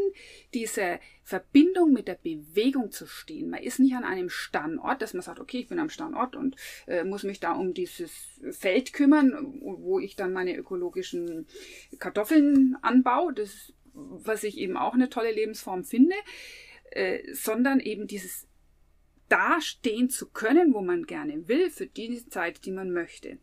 dieser 0.54 1.00
Verbindung 1.24 1.92
mit 1.92 2.08
der 2.08 2.16
Bewegung 2.22 2.92
zu 2.92 3.08
stehen. 3.08 3.50
Man 3.50 3.64
ist 3.64 3.80
nicht 3.80 3.96
an 3.96 4.04
einem 4.04 4.30
Standort, 4.30 5.02
dass 5.02 5.14
man 5.14 5.24
sagt, 5.24 5.40
okay, 5.40 5.60
ich 5.60 5.68
bin 5.68 5.80
am 5.80 5.90
Standort 5.90 6.36
und 6.36 6.56
äh, 6.86 7.04
muss 7.04 7.24
mich 7.24 7.40
da 7.40 7.54
um 7.54 7.74
dieses 7.74 8.12
Feld 8.52 8.94
kümmern, 8.94 9.60
wo 9.62 10.00
ich 10.00 10.16
dann 10.16 10.32
meine 10.32 10.56
ökologischen 10.56 11.48
Kartoffeln 11.98 12.78
anbaue. 12.84 13.34
Das 13.34 13.74
was 13.96 14.44
ich 14.44 14.58
eben 14.58 14.78
auch 14.78 14.94
eine 14.94 15.10
tolle 15.10 15.32
Lebensform 15.32 15.84
finde, 15.84 16.16
äh, 16.92 17.20
sondern 17.34 17.80
eben 17.80 18.08
dieses 18.08 18.48
dastehen 19.30 20.10
zu 20.10 20.30
können, 20.30 20.74
wo 20.74 20.82
man 20.82 21.06
gerne 21.06 21.48
will, 21.48 21.72
für 21.72 21.88
die 21.88 22.28
Zeit, 22.30 22.66
die 22.66 22.72
man 22.72 22.92
möchte. 22.92 23.40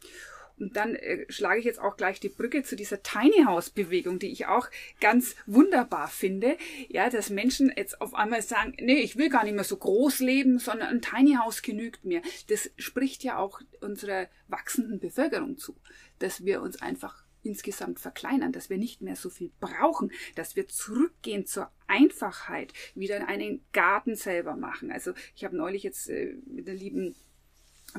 Und 0.58 0.76
dann 0.76 0.94
äh, 0.94 1.26
schlage 1.28 1.58
ich 1.58 1.64
jetzt 1.64 1.80
auch 1.80 1.96
gleich 1.96 2.20
die 2.20 2.28
Brücke 2.28 2.62
zu 2.62 2.76
dieser 2.76 3.02
Tiny 3.02 3.44
House 3.44 3.70
Bewegung, 3.70 4.18
die 4.18 4.30
ich 4.30 4.46
auch 4.46 4.68
ganz 5.00 5.34
wunderbar 5.46 6.06
finde. 6.06 6.56
Ja, 6.88 7.10
dass 7.10 7.30
Menschen 7.30 7.72
jetzt 7.76 8.00
auf 8.00 8.14
einmal 8.14 8.42
sagen, 8.42 8.76
nee, 8.78 9.00
ich 9.00 9.16
will 9.16 9.28
gar 9.28 9.42
nicht 9.44 9.54
mehr 9.54 9.64
so 9.64 9.76
groß 9.76 10.20
leben, 10.20 10.58
sondern 10.60 10.88
ein 10.88 11.02
Tiny 11.02 11.34
House 11.34 11.62
genügt 11.62 12.04
mir. 12.04 12.22
Das 12.48 12.70
spricht 12.76 13.24
ja 13.24 13.38
auch 13.38 13.60
unserer 13.80 14.28
wachsenden 14.46 15.00
Bevölkerung 15.00 15.58
zu, 15.58 15.74
dass 16.20 16.44
wir 16.44 16.62
uns 16.62 16.80
einfach 16.80 17.21
insgesamt 17.42 18.00
verkleinern, 18.00 18.52
dass 18.52 18.70
wir 18.70 18.78
nicht 18.78 19.02
mehr 19.02 19.16
so 19.16 19.30
viel 19.30 19.50
brauchen, 19.60 20.12
dass 20.34 20.56
wir 20.56 20.68
zurückgehen 20.68 21.46
zur 21.46 21.70
Einfachheit, 21.86 22.72
wieder 22.94 23.28
einen 23.28 23.64
Garten 23.72 24.16
selber 24.16 24.56
machen. 24.56 24.90
Also 24.90 25.12
ich 25.34 25.44
habe 25.44 25.56
neulich 25.56 25.82
jetzt 25.82 26.08
äh, 26.08 26.34
mit 26.46 26.66
der 26.66 26.74
lieben 26.74 27.14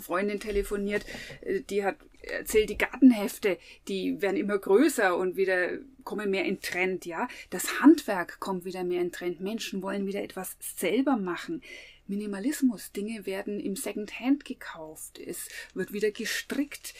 Freundin 0.02 0.40
telefoniert, 0.40 1.06
äh, 1.42 1.62
die 1.62 1.84
hat 1.84 1.98
erzählt, 2.22 2.70
die 2.70 2.78
Gartenhefte, 2.78 3.58
die 3.88 4.22
werden 4.22 4.38
immer 4.38 4.58
größer 4.58 5.16
und 5.18 5.36
wieder 5.36 5.78
kommen 6.04 6.30
mehr 6.30 6.46
in 6.46 6.62
Trend, 6.62 7.06
ja. 7.06 7.28
Das 7.50 7.82
Handwerk 7.82 8.40
kommt 8.40 8.66
wieder 8.66 8.84
mehr 8.84 9.02
in 9.02 9.12
Trend. 9.12 9.42
Menschen 9.42 9.82
wollen 9.82 10.08
wieder 10.08 10.24
etwas 10.24 10.56
selber 10.60 11.18
machen. 11.18 11.62
Minimalismus, 12.08 12.92
Dinge 12.92 13.26
werden 13.26 13.60
im 13.60 13.76
Secondhand 13.76 14.46
gekauft. 14.46 15.20
Es 15.20 15.48
wird 15.74 15.94
wieder 15.94 16.12
gestrickt 16.12 16.94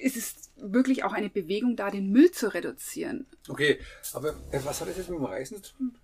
ist 0.00 0.16
es 0.16 0.50
wirklich 0.56 1.04
auch 1.04 1.12
eine 1.12 1.30
Bewegung 1.30 1.76
da, 1.76 1.90
den 1.90 2.10
Müll 2.10 2.30
zu 2.30 2.52
reduzieren. 2.52 3.26
Okay, 3.48 3.78
aber 4.12 4.30
äh, 4.50 4.60
was 4.64 4.80
hat 4.80 4.88
das 4.88 4.96
jetzt 4.96 5.10
mit 5.10 5.18
dem 5.18 5.24
Reisen 5.24 5.62
zu 5.62 5.72
tun? 5.72 5.98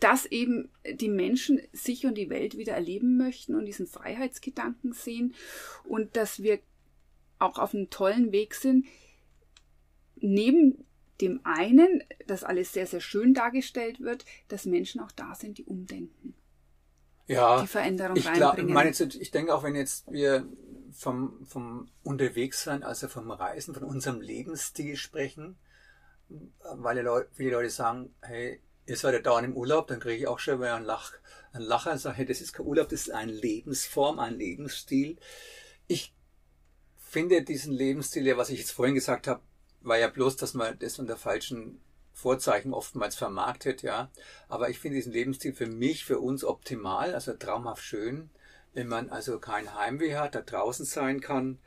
Dass 0.00 0.26
eben 0.26 0.70
die 0.90 1.08
Menschen 1.08 1.60
sich 1.72 2.06
und 2.06 2.16
die 2.16 2.30
Welt 2.30 2.56
wieder 2.56 2.74
erleben 2.74 3.16
möchten 3.16 3.54
und 3.54 3.66
diesen 3.66 3.86
Freiheitsgedanken 3.86 4.92
sehen 4.92 5.34
und 5.84 6.16
dass 6.16 6.42
wir 6.42 6.58
auch 7.38 7.58
auf 7.58 7.74
einem 7.74 7.90
tollen 7.90 8.32
Weg 8.32 8.54
sind, 8.54 8.86
neben 10.16 10.84
dem 11.20 11.40
einen, 11.44 12.02
dass 12.26 12.44
alles 12.44 12.72
sehr, 12.72 12.86
sehr 12.86 13.00
schön 13.00 13.34
dargestellt 13.34 14.00
wird, 14.00 14.24
dass 14.48 14.66
Menschen 14.66 15.00
auch 15.00 15.12
da 15.12 15.34
sind, 15.34 15.58
die 15.58 15.64
umdenken. 15.64 16.34
Ja, 17.26 17.62
die 17.62 17.66
Veränderung 17.66 18.16
ich 18.16 18.26
reinbringen. 18.26 18.66
Glaub, 18.66 18.74
meine, 18.74 18.90
ich 18.90 19.30
denke 19.30 19.54
auch, 19.54 19.62
wenn 19.62 19.74
jetzt 19.74 20.10
wir 20.10 20.46
vom, 20.92 21.44
vom 21.46 21.88
Unterwegssein, 22.02 22.82
also 22.82 23.08
vom 23.08 23.30
Reisen, 23.30 23.74
von 23.74 23.84
unserem 23.84 24.20
Lebensstil 24.20 24.96
sprechen, 24.96 25.56
weil 26.76 26.96
die 26.96 27.02
Leute, 27.02 27.28
viele 27.32 27.52
Leute 27.52 27.70
sagen, 27.70 28.14
hey, 28.22 28.60
ihr 28.86 28.96
seid 28.96 29.14
ja 29.14 29.20
dauernd 29.20 29.46
im 29.46 29.56
Urlaub, 29.56 29.86
dann 29.86 30.00
kriege 30.00 30.16
ich 30.16 30.28
auch 30.28 30.38
schon 30.38 30.58
mal 30.60 30.72
einen, 30.72 30.84
Lach, 30.84 31.12
einen 31.52 31.64
Lacher 31.64 31.92
und 31.92 31.98
sage, 31.98 32.16
hey, 32.18 32.26
das 32.26 32.40
ist 32.40 32.52
kein 32.52 32.66
Urlaub, 32.66 32.88
das 32.88 33.02
ist 33.02 33.10
eine 33.10 33.32
Lebensform, 33.32 34.18
ein 34.18 34.34
Lebensstil. 34.34 35.16
Ich 35.86 36.14
finde 36.98 37.42
diesen 37.42 37.72
Lebensstil, 37.72 38.26
ja, 38.26 38.36
was 38.36 38.50
ich 38.50 38.58
jetzt 38.58 38.72
vorhin 38.72 38.94
gesagt 38.94 39.26
habe, 39.26 39.40
war 39.80 39.98
ja 39.98 40.08
bloß, 40.08 40.36
dass 40.36 40.54
man 40.54 40.78
das 40.78 40.98
unter 40.98 41.16
falschen 41.16 41.80
Vorzeichen 42.14 42.72
oftmals 42.72 43.16
vermarktet, 43.16 43.82
ja. 43.82 44.10
Aber 44.48 44.70
ich 44.70 44.78
finde 44.78 44.96
diesen 44.96 45.12
Lebensstil 45.12 45.52
für 45.52 45.66
mich, 45.66 46.06
für 46.06 46.18
uns 46.18 46.44
optimal, 46.44 47.14
also 47.14 47.34
traumhaft 47.34 47.84
schön 47.84 48.30
wenn 48.74 48.88
man 48.88 49.08
also 49.08 49.38
kein 49.38 49.74
Heimweh 49.74 50.16
hat, 50.16 50.34
da 50.34 50.42
draußen 50.42 50.84
sein 50.84 51.20
kann 51.20 51.58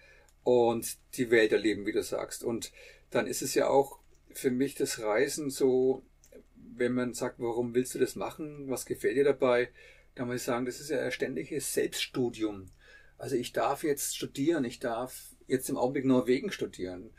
und 0.43 0.97
die 1.15 1.31
Welt 1.31 1.51
erleben, 1.51 1.85
wie 1.85 1.93
du 1.93 2.03
sagst. 2.03 2.43
Und 2.43 2.71
dann 3.09 3.27
ist 3.27 3.41
es 3.41 3.55
ja 3.55 3.67
auch 3.67 3.99
für 4.33 4.51
mich 4.51 4.75
das 4.75 4.99
Reisen 4.99 5.49
so, 5.49 6.03
wenn 6.55 6.93
man 6.93 7.13
sagt, 7.13 7.39
warum 7.39 7.73
willst 7.73 7.95
du 7.95 7.99
das 7.99 8.15
machen, 8.15 8.69
was 8.69 8.85
gefällt 8.85 9.17
dir 9.17 9.23
dabei, 9.23 9.69
dann 10.15 10.27
muss 10.27 10.37
ich 10.37 10.43
sagen, 10.43 10.65
das 10.65 10.79
ist 10.79 10.89
ja 10.89 10.99
ein 10.99 11.11
ständiges 11.11 11.73
Selbststudium. 11.73 12.69
Also 13.17 13.35
ich 13.35 13.53
darf 13.53 13.83
jetzt 13.83 14.15
studieren, 14.15 14.63
ich 14.63 14.79
darf 14.79 15.29
jetzt 15.47 15.69
im 15.69 15.77
Augenblick 15.77 16.05
Norwegen 16.05 16.51
studieren, 16.51 17.09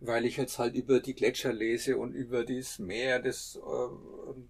weil 0.00 0.24
ich 0.24 0.36
jetzt 0.36 0.58
halt 0.58 0.74
über 0.74 1.00
die 1.00 1.14
Gletscher 1.14 1.52
lese 1.52 1.96
und 1.96 2.12
über 2.12 2.44
das 2.44 2.78
Meer, 2.78 3.20
das 3.20 3.56
äh, 3.56 4.40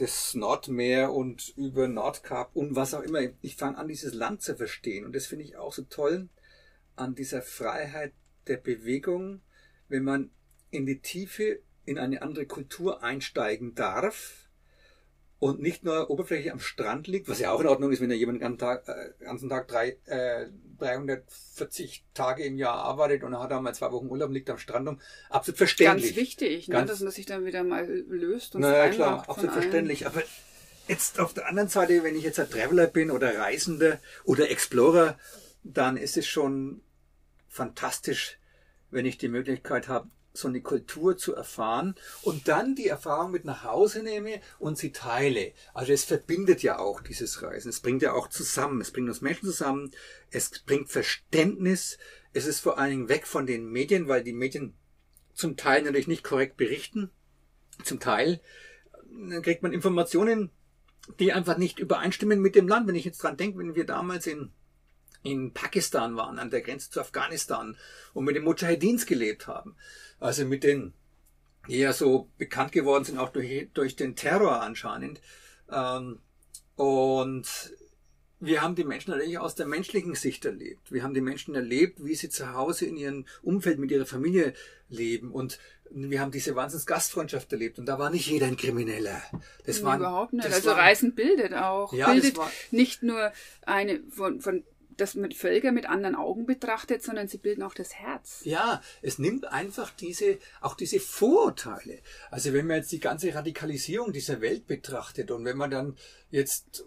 das 0.00 0.34
Nordmeer 0.34 1.12
und 1.12 1.52
über 1.56 1.86
Nordkap 1.86 2.56
und 2.56 2.74
was 2.74 2.94
auch 2.94 3.02
immer. 3.02 3.20
Ich 3.42 3.56
fange 3.56 3.76
an, 3.76 3.88
dieses 3.88 4.14
Land 4.14 4.40
zu 4.40 4.56
verstehen. 4.56 5.04
Und 5.04 5.14
das 5.14 5.26
finde 5.26 5.44
ich 5.44 5.56
auch 5.56 5.72
so 5.72 5.82
toll 5.82 6.28
an 6.96 7.14
dieser 7.14 7.42
Freiheit 7.42 8.14
der 8.46 8.56
Bewegung, 8.56 9.42
wenn 9.88 10.04
man 10.04 10.30
in 10.70 10.86
die 10.86 11.00
Tiefe 11.00 11.60
in 11.84 11.98
eine 11.98 12.22
andere 12.22 12.46
Kultur 12.46 13.02
einsteigen 13.02 13.74
darf 13.74 14.48
und 15.38 15.60
nicht 15.60 15.84
nur 15.84 16.10
oberflächlich 16.10 16.52
am 16.52 16.60
Strand 16.60 17.06
liegt, 17.06 17.28
was 17.28 17.40
ja 17.40 17.50
auch 17.50 17.60
in 17.60 17.66
Ordnung 17.66 17.92
ist, 17.92 18.00
wenn 18.00 18.10
da 18.10 18.14
jemand 18.14 18.36
den 18.36 18.42
ganzen 18.42 18.58
Tag, 18.58 18.88
äh, 18.88 19.24
ganzen 19.24 19.48
Tag 19.48 19.68
drei, 19.68 19.98
äh, 20.06 20.46
340 20.80 22.04
Tage 22.14 22.44
im 22.44 22.56
Jahr 22.56 22.74
arbeitet 22.74 23.22
und 23.22 23.32
er 23.32 23.40
hat 23.40 23.52
einmal 23.52 23.74
zwei 23.74 23.92
Wochen 23.92 24.08
Urlaub 24.08 24.28
und 24.28 24.34
liegt 24.34 24.50
am 24.50 24.58
Strand 24.58 24.88
um. 24.88 25.00
Absolut 25.28 25.58
verständlich. 25.58 26.14
Ganz 26.14 26.16
wichtig, 26.16 26.68
ne, 26.68 26.84
dass 26.84 27.00
man 27.00 27.12
sich 27.12 27.26
dann 27.26 27.44
wieder 27.44 27.62
mal 27.62 27.86
löst 27.86 28.54
und 28.54 28.62
Naja, 28.62 28.88
klar, 28.90 29.28
absolut 29.28 29.52
verständlich. 29.52 30.06
Aber 30.06 30.22
jetzt 30.88 31.20
auf 31.20 31.34
der 31.34 31.46
anderen 31.48 31.68
Seite, 31.68 32.02
wenn 32.02 32.16
ich 32.16 32.24
jetzt 32.24 32.40
ein 32.40 32.50
Traveler 32.50 32.86
bin 32.86 33.10
oder 33.10 33.38
Reisender 33.38 33.98
oder 34.24 34.50
Explorer, 34.50 35.18
dann 35.62 35.96
ist 35.96 36.16
es 36.16 36.26
schon 36.26 36.80
fantastisch, 37.48 38.38
wenn 38.90 39.06
ich 39.06 39.18
die 39.18 39.28
Möglichkeit 39.28 39.88
habe, 39.88 40.08
so 40.32 40.48
eine 40.48 40.60
Kultur 40.60 41.16
zu 41.16 41.34
erfahren 41.34 41.94
und 42.22 42.48
dann 42.48 42.74
die 42.74 42.86
Erfahrung 42.86 43.32
mit 43.32 43.44
nach 43.44 43.64
Hause 43.64 44.02
nehme 44.02 44.40
und 44.58 44.78
sie 44.78 44.92
teile. 44.92 45.52
Also 45.74 45.92
es 45.92 46.04
verbindet 46.04 46.62
ja 46.62 46.78
auch 46.78 47.00
dieses 47.00 47.42
Reisen. 47.42 47.68
Es 47.68 47.80
bringt 47.80 48.02
ja 48.02 48.12
auch 48.12 48.28
zusammen. 48.28 48.80
Es 48.80 48.92
bringt 48.92 49.08
uns 49.08 49.20
Menschen 49.20 49.46
zusammen. 49.46 49.90
Es 50.30 50.50
bringt 50.60 50.88
Verständnis. 50.88 51.98
Es 52.32 52.46
ist 52.46 52.60
vor 52.60 52.78
allen 52.78 52.90
Dingen 52.90 53.08
weg 53.08 53.26
von 53.26 53.46
den 53.46 53.70
Medien, 53.70 54.08
weil 54.08 54.22
die 54.22 54.32
Medien 54.32 54.74
zum 55.34 55.56
Teil 55.56 55.82
natürlich 55.82 56.08
nicht 56.08 56.24
korrekt 56.24 56.56
berichten. 56.56 57.10
Zum 57.82 57.98
Teil 57.98 58.40
dann 59.10 59.42
kriegt 59.42 59.62
man 59.62 59.72
Informationen, 59.72 60.50
die 61.18 61.32
einfach 61.32 61.58
nicht 61.58 61.78
übereinstimmen 61.78 62.40
mit 62.40 62.54
dem 62.54 62.68
Land. 62.68 62.86
Wenn 62.86 62.94
ich 62.94 63.04
jetzt 63.04 63.22
dran 63.22 63.36
denke, 63.36 63.58
wenn 63.58 63.74
wir 63.74 63.86
damals 63.86 64.26
in 64.26 64.52
in 65.22 65.52
Pakistan 65.52 66.16
waren, 66.16 66.38
an 66.38 66.50
der 66.50 66.62
Grenze 66.62 66.90
zu 66.90 67.00
Afghanistan 67.00 67.76
und 68.14 68.24
mit 68.24 68.36
den 68.36 68.44
Mujahedins 68.44 69.06
gelebt 69.06 69.46
haben. 69.46 69.76
Also 70.18 70.44
mit 70.44 70.64
den, 70.64 70.94
die 71.68 71.78
ja 71.78 71.92
so 71.92 72.28
bekannt 72.38 72.72
geworden 72.72 73.04
sind, 73.04 73.18
auch 73.18 73.30
durch, 73.30 73.68
durch 73.74 73.96
den 73.96 74.16
Terror 74.16 74.62
anscheinend. 74.62 75.20
Ähm, 75.70 76.20
und 76.76 77.46
wir 78.40 78.62
haben 78.62 78.74
die 78.74 78.84
Menschen 78.84 79.10
natürlich 79.10 79.38
aus 79.38 79.54
der 79.54 79.66
menschlichen 79.66 80.14
Sicht 80.14 80.46
erlebt. 80.46 80.90
Wir 80.90 81.02
haben 81.02 81.12
die 81.12 81.20
Menschen 81.20 81.54
erlebt, 81.54 82.02
wie 82.02 82.14
sie 82.14 82.30
zu 82.30 82.54
Hause 82.54 82.86
in 82.86 82.96
ihrem 82.96 83.26
Umfeld 83.42 83.78
mit 83.78 83.90
ihrer 83.90 84.06
Familie 84.06 84.54
leben. 84.88 85.30
Und 85.30 85.58
wir 85.90 86.20
haben 86.20 86.30
diese 86.30 86.56
Wahnsinns 86.56 86.86
Gastfreundschaft 86.86 87.52
erlebt 87.52 87.78
und 87.78 87.86
da 87.86 87.98
war 87.98 88.10
nicht 88.10 88.26
jeder 88.28 88.46
ein 88.46 88.56
Krimineller. 88.56 89.22
Das 89.66 89.80
nee, 89.80 89.84
waren, 89.84 90.00
überhaupt 90.00 90.32
nicht. 90.32 90.46
Also 90.46 90.72
Reisen 90.72 91.14
bildet 91.14 91.52
auch. 91.52 91.92
Ja, 91.92 92.10
bildet 92.10 92.38
nicht 92.70 93.02
nur 93.02 93.32
eine 93.62 94.00
von, 94.08 94.40
von 94.40 94.64
das 95.00 95.14
mit 95.14 95.34
Völker 95.34 95.72
mit 95.72 95.86
anderen 95.86 96.14
Augen 96.14 96.46
betrachtet, 96.46 97.02
sondern 97.02 97.28
sie 97.28 97.38
bilden 97.38 97.62
auch 97.62 97.74
das 97.74 97.94
Herz. 97.94 98.40
Ja, 98.44 98.82
es 99.02 99.18
nimmt 99.18 99.46
einfach 99.46 99.90
diese, 99.90 100.38
auch 100.60 100.74
diese 100.74 101.00
Vorurteile. 101.00 101.98
Also 102.30 102.52
wenn 102.52 102.66
man 102.66 102.76
jetzt 102.76 102.92
die 102.92 103.00
ganze 103.00 103.34
Radikalisierung 103.34 104.12
dieser 104.12 104.40
Welt 104.40 104.66
betrachtet 104.66 105.30
und 105.30 105.44
wenn 105.44 105.56
man 105.56 105.70
dann 105.70 105.96
jetzt 106.30 106.84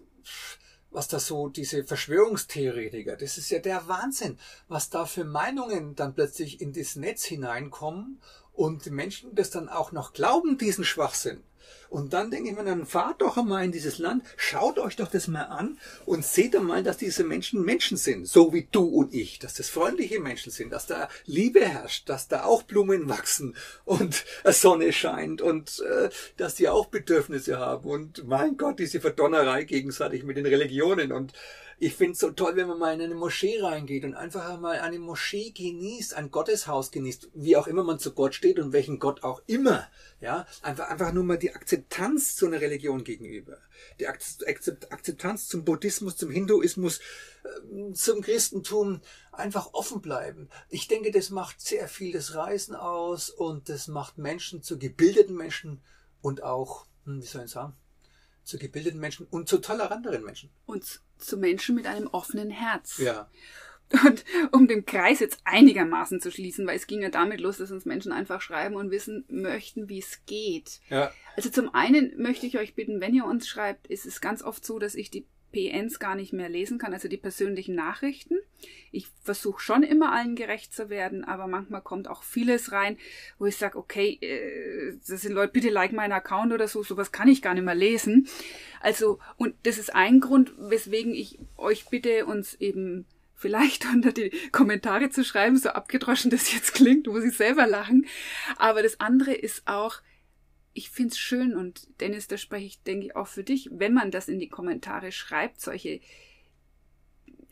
was 0.93 1.08
da 1.08 1.19
so 1.19 1.49
diese 1.49 1.84
Verschwörungstheoretiker, 1.84 3.15
das 3.15 3.38
ist 3.38 3.49
ja 3.49 3.60
der 3.60 3.88
Wahnsinn, 3.88 4.38
was 4.67 4.91
da 4.91 5.06
für 5.06 5.23
Meinungen 5.23 5.95
dann 5.95 6.13
plötzlich 6.13 6.62
in 6.62 6.71
das 6.71 6.95
Netz 6.95 7.26
hineinkommen 7.26 8.21
und 8.54 8.86
Menschen 8.91 9.34
das 9.34 9.49
dann 9.49 9.69
auch 9.69 9.91
noch 9.91 10.13
glauben, 10.13 10.58
diesen 10.58 10.84
Schwachsinn. 10.84 11.43
Und 11.93 12.13
dann 12.13 12.32
denke 12.32 12.49
ich 12.49 12.56
mir, 12.56 12.63
dann 12.63 12.88
fahrt 12.88 13.21
doch 13.21 13.38
einmal 13.38 13.63
in 13.65 13.71
dieses 13.71 13.99
Land, 13.99 14.23
schaut 14.36 14.79
euch 14.79 14.95
doch 14.95 15.10
das 15.10 15.27
mal 15.27 15.43
an 15.43 15.77
und 16.08 16.25
seht 16.25 16.56
einmal, 16.56 16.82
dass 16.82 16.97
diese 16.97 17.23
Menschen 17.23 17.63
Menschen 17.63 17.97
sind, 17.97 18.27
so 18.27 18.51
wie 18.51 18.67
du 18.71 18.84
und 18.84 19.13
ich, 19.13 19.38
dass 19.38 19.53
das 19.53 19.69
freundliche 19.69 20.19
Menschen 20.19 20.51
sind, 20.51 20.71
dass 20.73 20.88
da 20.88 21.08
Liebe 21.27 21.63
herrscht, 21.63 22.10
dass 22.10 22.27
da 22.27 22.45
auch 22.45 22.63
Blumen 22.63 23.10
wachsen 23.10 23.56
und 23.86 24.25
Sonne 24.43 24.91
scheint 24.91 25.43
und 25.43 25.84
äh, 25.88 26.10
dass 26.38 26.56
die 26.56 26.67
auch 26.67 26.88
Bedürfnisse 26.88 27.60
haben. 27.60 27.88
Und 27.88 28.27
mein 28.27 28.58
Gott, 28.58 28.79
diese 28.79 28.99
Verdonnerei 28.99 29.63
gegenseitig 29.63 30.23
mit 30.23 30.38
den 30.38 30.47
Religionen 30.47 31.12
und 31.12 31.34
ich 31.84 31.96
finde 31.96 32.13
es 32.13 32.19
so 32.19 32.32
toll, 32.32 32.56
wenn 32.56 32.69
man 32.69 32.80
mal 32.80 32.93
in 32.93 33.02
eine 33.02 33.15
Moschee 33.15 33.60
reingeht 33.60 34.06
und 34.06 34.13
einfach 34.13 34.58
mal 34.58 34.80
eine 34.80 35.00
Moschee 35.00 35.52
genießt, 35.52 36.13
ein 36.13 36.32
Gotteshaus 36.32 36.91
genießt, 36.91 37.32
wie 37.34 37.58
auch 37.58 37.67
immer 37.67 37.84
man 37.84 38.00
zu 38.00 38.13
Gott 38.13 38.36
steht 38.36 38.58
und 38.58 38.72
welchen 38.72 39.00
Gott 39.00 39.24
auch 39.24 39.41
immer. 39.48 39.89
Ja, 40.22 40.46
einfach, 40.62 40.88
einfach 40.88 41.12
nur 41.12 41.26
mal 41.26 41.38
die 41.38 41.54
Akzeptanz 41.54 42.38
zu 42.38 42.48
einer 42.48 42.62
Religion 42.62 43.04
gegenüber. 43.04 43.58
Die 44.00 44.08
Akzeptanz 44.08 45.50
zum 45.50 45.65
Buddhismus, 45.65 46.15
zum 46.15 46.32
Hinduismus, 46.32 47.02
ähm, 47.69 47.93
zum 47.93 48.22
Christentum 48.22 49.02
einfach 49.34 49.74
offen 49.74 50.02
bleiben. 50.02 50.48
Ich 50.69 50.88
denke, 50.88 51.12
das 51.12 51.32
macht 51.32 51.60
sehr 51.60 51.89
viel 51.89 52.13
das 52.13 52.34
Reisen 52.34 52.76
aus 52.76 53.30
und 53.30 53.67
das 53.67 53.89
macht 53.89 54.17
Menschen 54.17 54.63
zu 54.63 54.80
gebildeten 54.80 55.36
Menschen 55.36 55.82
und 56.22 56.43
auch, 56.43 56.86
hm, 57.04 57.22
wie 57.22 57.28
soll 57.28 57.43
ich 57.43 57.52
sagen, 57.52 57.76
zu 58.43 58.58
gebildeten 58.58 59.00
Menschen 59.00 59.26
und 59.28 59.50
zu 59.50 59.58
toleranteren 59.58 60.24
Menschen. 60.24 60.50
Und 60.65 61.02
zu 61.23 61.38
Menschen 61.38 61.75
mit 61.75 61.88
einem 61.88 62.07
offenen 62.07 62.49
Herz. 62.49 62.97
Ja. 62.97 63.29
Und 64.05 64.25
um 64.51 64.67
den 64.67 64.86
Kreis 64.86 65.19
jetzt 65.19 65.41
einigermaßen 65.43 66.19
zu 66.19 66.31
schließen, 66.31 66.65
weil 66.65 66.77
es 66.77 66.88
ging 66.88 67.01
ja 67.01 67.09
damit 67.09 67.39
los, 67.39 67.57
dass 67.57 67.71
uns 67.71 67.86
Menschen 67.86 68.12
einfach 68.12 68.41
schreiben 68.41 68.75
und 68.75 68.89
wissen 68.89 69.23
möchten, 69.29 69.88
wie 69.88 69.99
es 69.99 70.25
geht. 70.25 70.79
Ja. 70.89 71.12
Also 71.36 71.49
zum 71.49 71.73
einen 71.75 72.19
möchte 72.19 72.47
ich 72.47 72.57
euch 72.57 72.73
bitten, 72.73 73.01
wenn 73.01 73.13
ihr 73.13 73.25
uns 73.25 73.47
schreibt, 73.47 73.88
ist 73.88 74.05
es 74.05 74.19
ganz 74.19 74.41
oft 74.41 74.65
so, 74.65 74.79
dass 74.79 74.95
ich 74.95 75.12
die 75.12 75.27
PNs 75.53 75.99
gar 75.99 76.15
nicht 76.15 76.33
mehr 76.33 76.49
lesen 76.49 76.77
kann, 76.77 76.93
also 76.93 77.07
die 77.07 77.17
persönlichen 77.17 77.75
Nachrichten. 77.75 78.35
Ich 78.91 79.07
versuche 79.21 79.61
schon 79.61 79.83
immer 79.83 80.11
allen 80.11 80.35
gerecht 80.35 80.73
zu 80.73 80.89
werden, 80.89 81.23
aber 81.23 81.47
manchmal 81.47 81.81
kommt 81.81 82.09
auch 82.09 82.23
vieles 82.23 82.73
rein, 82.73 82.97
wo 83.39 83.45
ich 83.45 83.55
sage, 83.55 83.77
okay, 83.77 84.17
äh, 84.19 84.97
das 85.07 85.21
sind 85.21 85.33
Leute, 85.33 85.53
bitte 85.53 85.69
like 85.69 85.93
meinen 85.93 86.11
Account 86.11 86.51
oder 86.51 86.67
so, 86.67 86.83
sowas 86.83 87.11
kann 87.11 87.29
ich 87.29 87.41
gar 87.41 87.53
nicht 87.53 87.63
mehr 87.63 87.75
lesen. 87.75 88.27
Also, 88.81 89.19
und 89.37 89.55
das 89.63 89.77
ist 89.77 89.95
ein 89.95 90.19
Grund, 90.19 90.53
weswegen 90.57 91.13
ich 91.13 91.39
euch 91.55 91.85
bitte, 91.85 92.25
uns 92.25 92.55
eben 92.55 93.05
vielleicht 93.35 93.85
unter 93.93 94.11
die 94.11 94.31
Kommentare 94.51 95.09
zu 95.09 95.23
schreiben, 95.23 95.57
so 95.57 95.69
abgedroschen 95.69 96.31
das 96.31 96.51
jetzt 96.51 96.73
klingt, 96.73 97.07
muss 97.07 97.23
ich 97.23 97.37
selber 97.37 97.67
lachen. 97.67 98.07
Aber 98.57 98.81
das 98.81 98.99
andere 98.99 99.33
ist 99.33 99.63
auch, 99.67 100.01
ich 100.73 100.89
find's 100.89 101.17
schön 101.17 101.55
und 101.55 101.88
Dennis, 102.01 102.27
da 102.27 102.38
spreche 102.38 102.65
ich, 102.65 102.83
denke 102.83 103.05
ich, 103.05 103.15
auch 103.15 103.27
für 103.27 103.43
dich, 103.43 103.69
wenn 103.71 103.93
man 103.93 104.12
das 104.12 104.27
in 104.27 104.39
die 104.39 104.49
Kommentare 104.49 105.12
schreibt, 105.12 105.62
solche, 105.62 106.01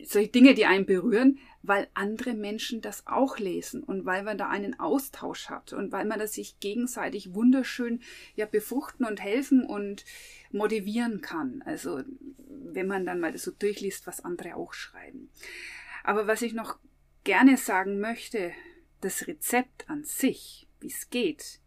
solche 0.02 0.28
Dinge, 0.28 0.54
die 0.54 0.66
einen 0.66 0.86
berühren, 0.86 1.38
weil 1.62 1.88
andere 1.94 2.34
Menschen 2.34 2.80
das 2.80 3.06
auch 3.06 3.38
lesen 3.38 3.84
und 3.84 4.04
weil 4.04 4.24
man 4.24 4.36
da 4.36 4.48
einen 4.48 4.78
Austausch 4.80 5.48
hat 5.48 5.72
und 5.72 5.92
weil 5.92 6.04
man 6.04 6.18
das 6.18 6.34
sich 6.34 6.58
gegenseitig 6.58 7.34
wunderschön 7.34 8.00
ja 8.34 8.46
befruchten 8.46 9.06
und 9.06 9.22
helfen 9.22 9.64
und 9.64 10.04
motivieren 10.50 11.20
kann. 11.20 11.62
Also 11.64 12.02
wenn 12.48 12.88
man 12.88 13.06
dann 13.06 13.20
mal 13.20 13.30
das 13.30 13.42
so 13.42 13.52
durchliest, 13.52 14.06
was 14.08 14.24
andere 14.24 14.56
auch 14.56 14.72
schreiben. 14.72 15.30
Aber 16.02 16.26
was 16.26 16.42
ich 16.42 16.52
noch 16.52 16.78
gerne 17.22 17.56
sagen 17.56 18.00
möchte, 18.00 18.52
das 19.00 19.28
Rezept 19.28 19.88
an 19.88 20.02
sich, 20.02 20.66
wie 20.80 20.88
es 20.88 21.10
geht, 21.10 21.60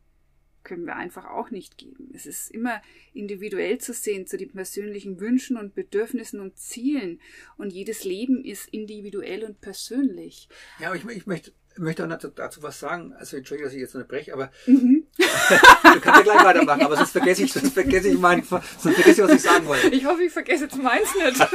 können 0.65 0.85
wir 0.85 0.97
einfach 0.97 1.25
auch 1.25 1.51
nicht 1.51 1.77
geben. 1.77 2.11
Es 2.13 2.25
ist 2.25 2.51
immer 2.51 2.81
individuell 3.13 3.77
zu 3.77 3.93
sehen 3.93 4.27
zu 4.27 4.35
den 4.35 4.51
persönlichen 4.51 5.21
Wünschen 5.21 5.55
und 5.55 5.75
Bedürfnissen 5.75 6.41
und 6.41 6.57
Zielen. 6.57 7.21
Und 7.57 7.71
jedes 7.71 8.03
Leben 8.03 8.43
ist 8.43 8.67
individuell 8.69 9.45
und 9.45 9.61
persönlich. 9.61 10.49
Ja, 10.79 10.87
aber 10.87 10.97
ich, 10.97 11.05
ich 11.05 11.25
möchte, 11.25 11.53
möchte 11.77 12.03
auch 12.03 12.31
dazu 12.35 12.63
was 12.63 12.79
sagen. 12.79 13.13
Also 13.13 13.37
entschuldige, 13.37 13.67
dass 13.67 13.73
ich 13.73 13.81
jetzt 13.81 13.95
unterbreche, 13.95 14.33
aber 14.33 14.51
mhm. 14.65 15.05
du 15.17 15.99
kannst 16.01 16.05
ja 16.05 16.21
gleich 16.23 16.43
weitermachen, 16.43 16.81
aber 16.81 16.97
sonst 16.97 17.11
vergesse 17.11 17.43
ich, 17.43 17.53
sonst 17.53 17.73
vergesse 17.73 18.09
ich 18.09 18.17
mein, 18.17 18.43
sonst 18.43 18.95
vergesse 18.95 19.21
ich, 19.21 19.27
was 19.27 19.35
ich 19.35 19.41
sagen 19.41 19.65
wollte. 19.67 19.87
Ich 19.89 20.05
hoffe, 20.05 20.23
ich 20.23 20.33
vergesse 20.33 20.65
jetzt 20.65 20.77
meins 20.77 21.09
nicht. 21.15 21.47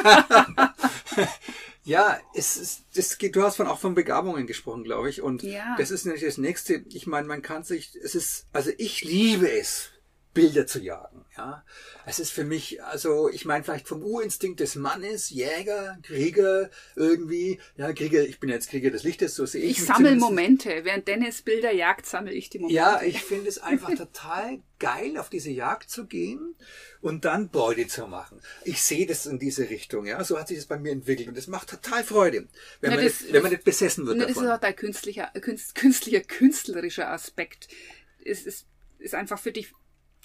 Ja, 1.91 2.21
es 2.35 2.57
ist, 2.57 2.85
das 2.95 3.19
geht, 3.19 3.35
du 3.35 3.43
hast 3.43 3.57
von, 3.57 3.67
auch 3.67 3.81
von 3.81 3.97
Begabungen 3.97 4.47
gesprochen, 4.47 4.85
glaube 4.85 5.11
ich. 5.11 5.23
Und 5.23 5.43
ja. 5.43 5.75
das 5.77 5.91
ist 5.91 6.05
nämlich 6.05 6.23
das 6.23 6.39
nächste. 6.39 6.85
Ich 6.91 7.09
meine, 7.09 7.27
man 7.27 7.43
kann 7.43 7.65
sich, 7.65 7.97
es 8.01 8.15
ist, 8.15 8.47
also 8.53 8.71
ich 8.79 9.03
liebe 9.03 9.51
es, 9.51 9.91
Bilder 10.33 10.69
zu 10.69 10.79
jagen. 10.81 11.25
Ja, 11.41 11.65
es 12.05 12.19
ist 12.19 12.33
für 12.33 12.45
mich, 12.45 12.83
also 12.85 13.31
ich 13.31 13.47
meine 13.47 13.65
vielleicht 13.65 13.89
vom 13.89 14.03
Urinstinkt 14.03 14.61
des 14.61 14.75
Mannes, 14.75 15.31
Jäger, 15.31 15.99
Krieger, 16.03 16.69
irgendwie, 16.97 17.59
ja 17.79 17.95
Krieger, 17.95 18.23
ich 18.25 18.41
bin 18.41 18.51
jetzt 18.51 18.69
Krieger 18.69 18.91
des 18.91 19.05
Lichtes, 19.05 19.37
so 19.37 19.47
sehe 19.47 19.63
ich. 19.63 19.79
Ich 19.79 19.85
sammle 19.87 20.17
Momente, 20.17 20.85
während 20.85 21.09
Dennis 21.09 21.41
Bilder 21.41 21.73
jagt, 21.73 22.05
sammle 22.05 22.33
ich 22.33 22.51
die 22.51 22.59
Momente. 22.59 22.77
Ja, 22.77 23.01
ich 23.01 23.23
finde 23.23 23.49
es 23.49 23.59
einfach 23.59 23.95
total 23.95 24.61
geil, 24.79 25.17
auf 25.17 25.31
diese 25.31 25.51
Jagd 25.51 25.89
zu 25.89 26.05
gehen 26.05 26.57
und 27.01 27.25
dann 27.25 27.49
Beute 27.49 27.87
zu 27.87 28.07
machen. 28.07 28.43
Ich 28.65 28.83
sehe 28.83 29.07
das 29.07 29.25
in 29.25 29.39
diese 29.39 29.71
Richtung, 29.71 30.05
ja, 30.05 30.23
so 30.23 30.39
hat 30.39 30.49
sich 30.49 30.59
das 30.59 30.67
bei 30.67 30.79
mir 30.79 30.93
entwickelt 30.93 31.29
und 31.29 31.39
das 31.39 31.47
macht 31.47 31.71
total 31.71 32.05
Freude, 32.05 32.49
wenn, 32.83 32.91
Na, 32.91 32.97
man, 32.97 33.05
das, 33.05 33.23
nicht, 33.23 33.33
wenn 33.33 33.43
man 33.43 33.53
nicht 33.53 33.65
besessen 33.65 34.05
wird 34.05 34.19
Na, 34.19 34.27
davon. 34.27 34.45
Das 34.45 34.53
ist 34.53 34.57
auch 34.59 34.61
dein 34.61 34.77
künstlicher, 34.77 35.33
künstlicher, 35.41 36.21
künstlerischer 36.21 37.11
Aspekt. 37.11 37.69
Es 38.23 38.43
ist, 38.43 38.67
ist 38.99 39.15
einfach 39.15 39.39
für 39.39 39.53
dich 39.53 39.73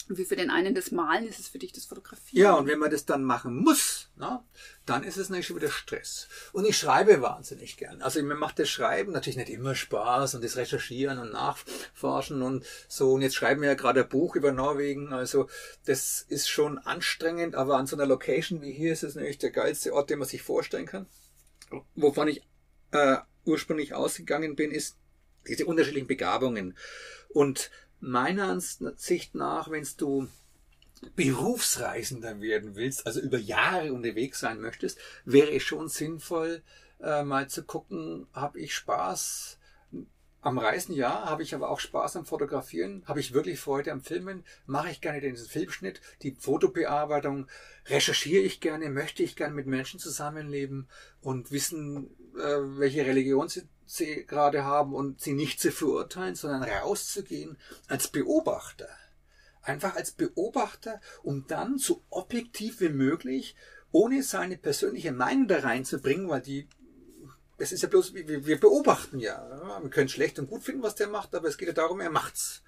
wie 0.07 0.25
für 0.25 0.35
den 0.35 0.51
einen 0.51 0.75
das 0.75 0.91
Malen 0.91 1.27
ist 1.27 1.39
es 1.39 1.47
für 1.47 1.57
dich 1.57 1.73
das 1.73 1.85
Fotografieren. 1.85 2.43
Ja, 2.43 2.53
und 2.53 2.67
wenn 2.67 2.79
man 2.79 2.91
das 2.91 3.05
dann 3.05 3.23
machen 3.23 3.55
muss, 3.57 4.09
na, 4.15 4.45
dann 4.85 5.03
ist 5.03 5.17
es 5.17 5.29
natürlich 5.29 5.47
schon 5.47 5.57
wieder 5.57 5.71
Stress. 5.71 6.27
Und 6.53 6.65
ich 6.65 6.77
schreibe 6.77 7.21
wahnsinnig 7.21 7.77
gern. 7.77 8.01
Also 8.01 8.21
mir 8.21 8.35
macht 8.35 8.59
das 8.59 8.69
Schreiben 8.69 9.11
natürlich 9.11 9.37
nicht 9.37 9.49
immer 9.49 9.73
Spaß 9.73 10.35
und 10.35 10.43
das 10.43 10.57
Recherchieren 10.57 11.17
und 11.17 11.31
Nachforschen 11.31 12.43
und 12.43 12.65
so. 12.87 13.13
Und 13.13 13.23
jetzt 13.23 13.35
schreiben 13.35 13.61
wir 13.61 13.69
ja 13.69 13.75
gerade 13.75 14.03
ein 14.03 14.09
Buch 14.09 14.35
über 14.35 14.51
Norwegen. 14.51 15.11
Also 15.11 15.49
das 15.85 16.23
ist 16.27 16.49
schon 16.49 16.77
anstrengend, 16.77 17.55
aber 17.55 17.77
an 17.77 17.87
so 17.87 17.95
einer 17.95 18.05
Location 18.05 18.61
wie 18.61 18.71
hier 18.71 18.93
ist 18.93 19.03
es 19.03 19.15
natürlich 19.15 19.39
der 19.39 19.51
geilste 19.51 19.93
Ort, 19.93 20.11
den 20.11 20.19
man 20.19 20.27
sich 20.27 20.43
vorstellen 20.43 20.85
kann. 20.85 21.07
Wovon 21.95 22.27
ich 22.27 22.43
äh, 22.91 23.17
ursprünglich 23.45 23.93
ausgegangen 23.95 24.55
bin, 24.55 24.71
ist 24.71 24.97
diese 25.47 25.65
unterschiedlichen 25.65 26.07
Begabungen. 26.07 26.77
Und 27.29 27.71
meiner 28.05 28.49
Ansicht 28.49 29.35
nach, 29.35 29.69
wenn 29.69 29.85
du 29.97 30.27
Berufsreisender 31.15 32.39
werden 32.39 32.75
willst, 32.75 33.05
also 33.05 33.19
über 33.19 33.37
Jahre 33.37 33.93
unterwegs 33.93 34.39
sein 34.39 34.61
möchtest, 34.61 34.97
wäre 35.25 35.51
es 35.51 35.63
schon 35.63 35.89
sinnvoll, 35.89 36.61
äh, 37.01 37.23
mal 37.23 37.49
zu 37.49 37.63
gucken, 37.63 38.27
habe 38.33 38.59
ich 38.59 38.73
Spaß 38.73 39.59
am 40.41 40.59
Reisen, 40.59 40.93
ja, 40.93 41.25
habe 41.25 41.41
ich 41.41 41.55
aber 41.55 41.69
auch 41.69 41.79
Spaß 41.79 42.17
am 42.17 42.25
Fotografieren, 42.25 43.03
habe 43.07 43.19
ich 43.19 43.33
wirklich 43.33 43.59
Freude 43.59 43.91
am 43.91 44.01
Filmen, 44.01 44.43
mache 44.67 44.91
ich 44.91 45.01
gerne 45.01 45.19
den 45.19 45.35
Filmschnitt, 45.35 46.01
die 46.21 46.35
Fotobearbeitung, 46.39 47.47
recherchiere 47.87 48.43
ich 48.43 48.61
gerne, 48.61 48.89
möchte 48.89 49.23
ich 49.23 49.35
gerne 49.35 49.55
mit 49.55 49.65
Menschen 49.65 49.99
zusammenleben 49.99 50.87
und 51.21 51.51
wissen, 51.51 52.11
äh, 52.37 52.57
welche 52.77 53.05
Religion 53.05 53.49
sie 53.49 53.63
sie 53.85 54.25
gerade 54.25 54.63
haben 54.63 54.93
und 54.93 55.21
sie 55.21 55.33
nicht 55.33 55.59
zu 55.59 55.71
verurteilen, 55.71 56.35
sondern 56.35 56.63
rauszugehen 56.63 57.57
als 57.87 58.07
Beobachter. 58.07 58.89
Einfach 59.61 59.95
als 59.95 60.11
Beobachter, 60.11 61.01
um 61.23 61.45
dann 61.47 61.77
so 61.77 62.03
objektiv 62.09 62.81
wie 62.81 62.89
möglich, 62.89 63.55
ohne 63.91 64.23
seine 64.23 64.57
persönliche 64.57 65.11
Meinung 65.11 65.47
da 65.47 65.59
reinzubringen, 65.59 66.29
weil 66.29 66.41
die, 66.41 66.67
es 67.57 67.71
ist 67.71 67.81
ja 67.81 67.89
bloß, 67.89 68.13
wir, 68.13 68.45
wir 68.45 68.59
beobachten 68.59 69.19
ja. 69.19 69.79
Wir 69.81 69.89
können 69.89 70.09
schlecht 70.09 70.37
und 70.37 70.49
gut 70.49 70.63
finden, 70.63 70.83
was 70.83 70.95
der 70.95 71.07
macht, 71.07 71.33
aber 71.33 71.47
es 71.47 71.57
geht 71.57 71.69
ja 71.69 71.73
darum, 71.73 71.99
er 72.01 72.11
macht's. 72.11 72.61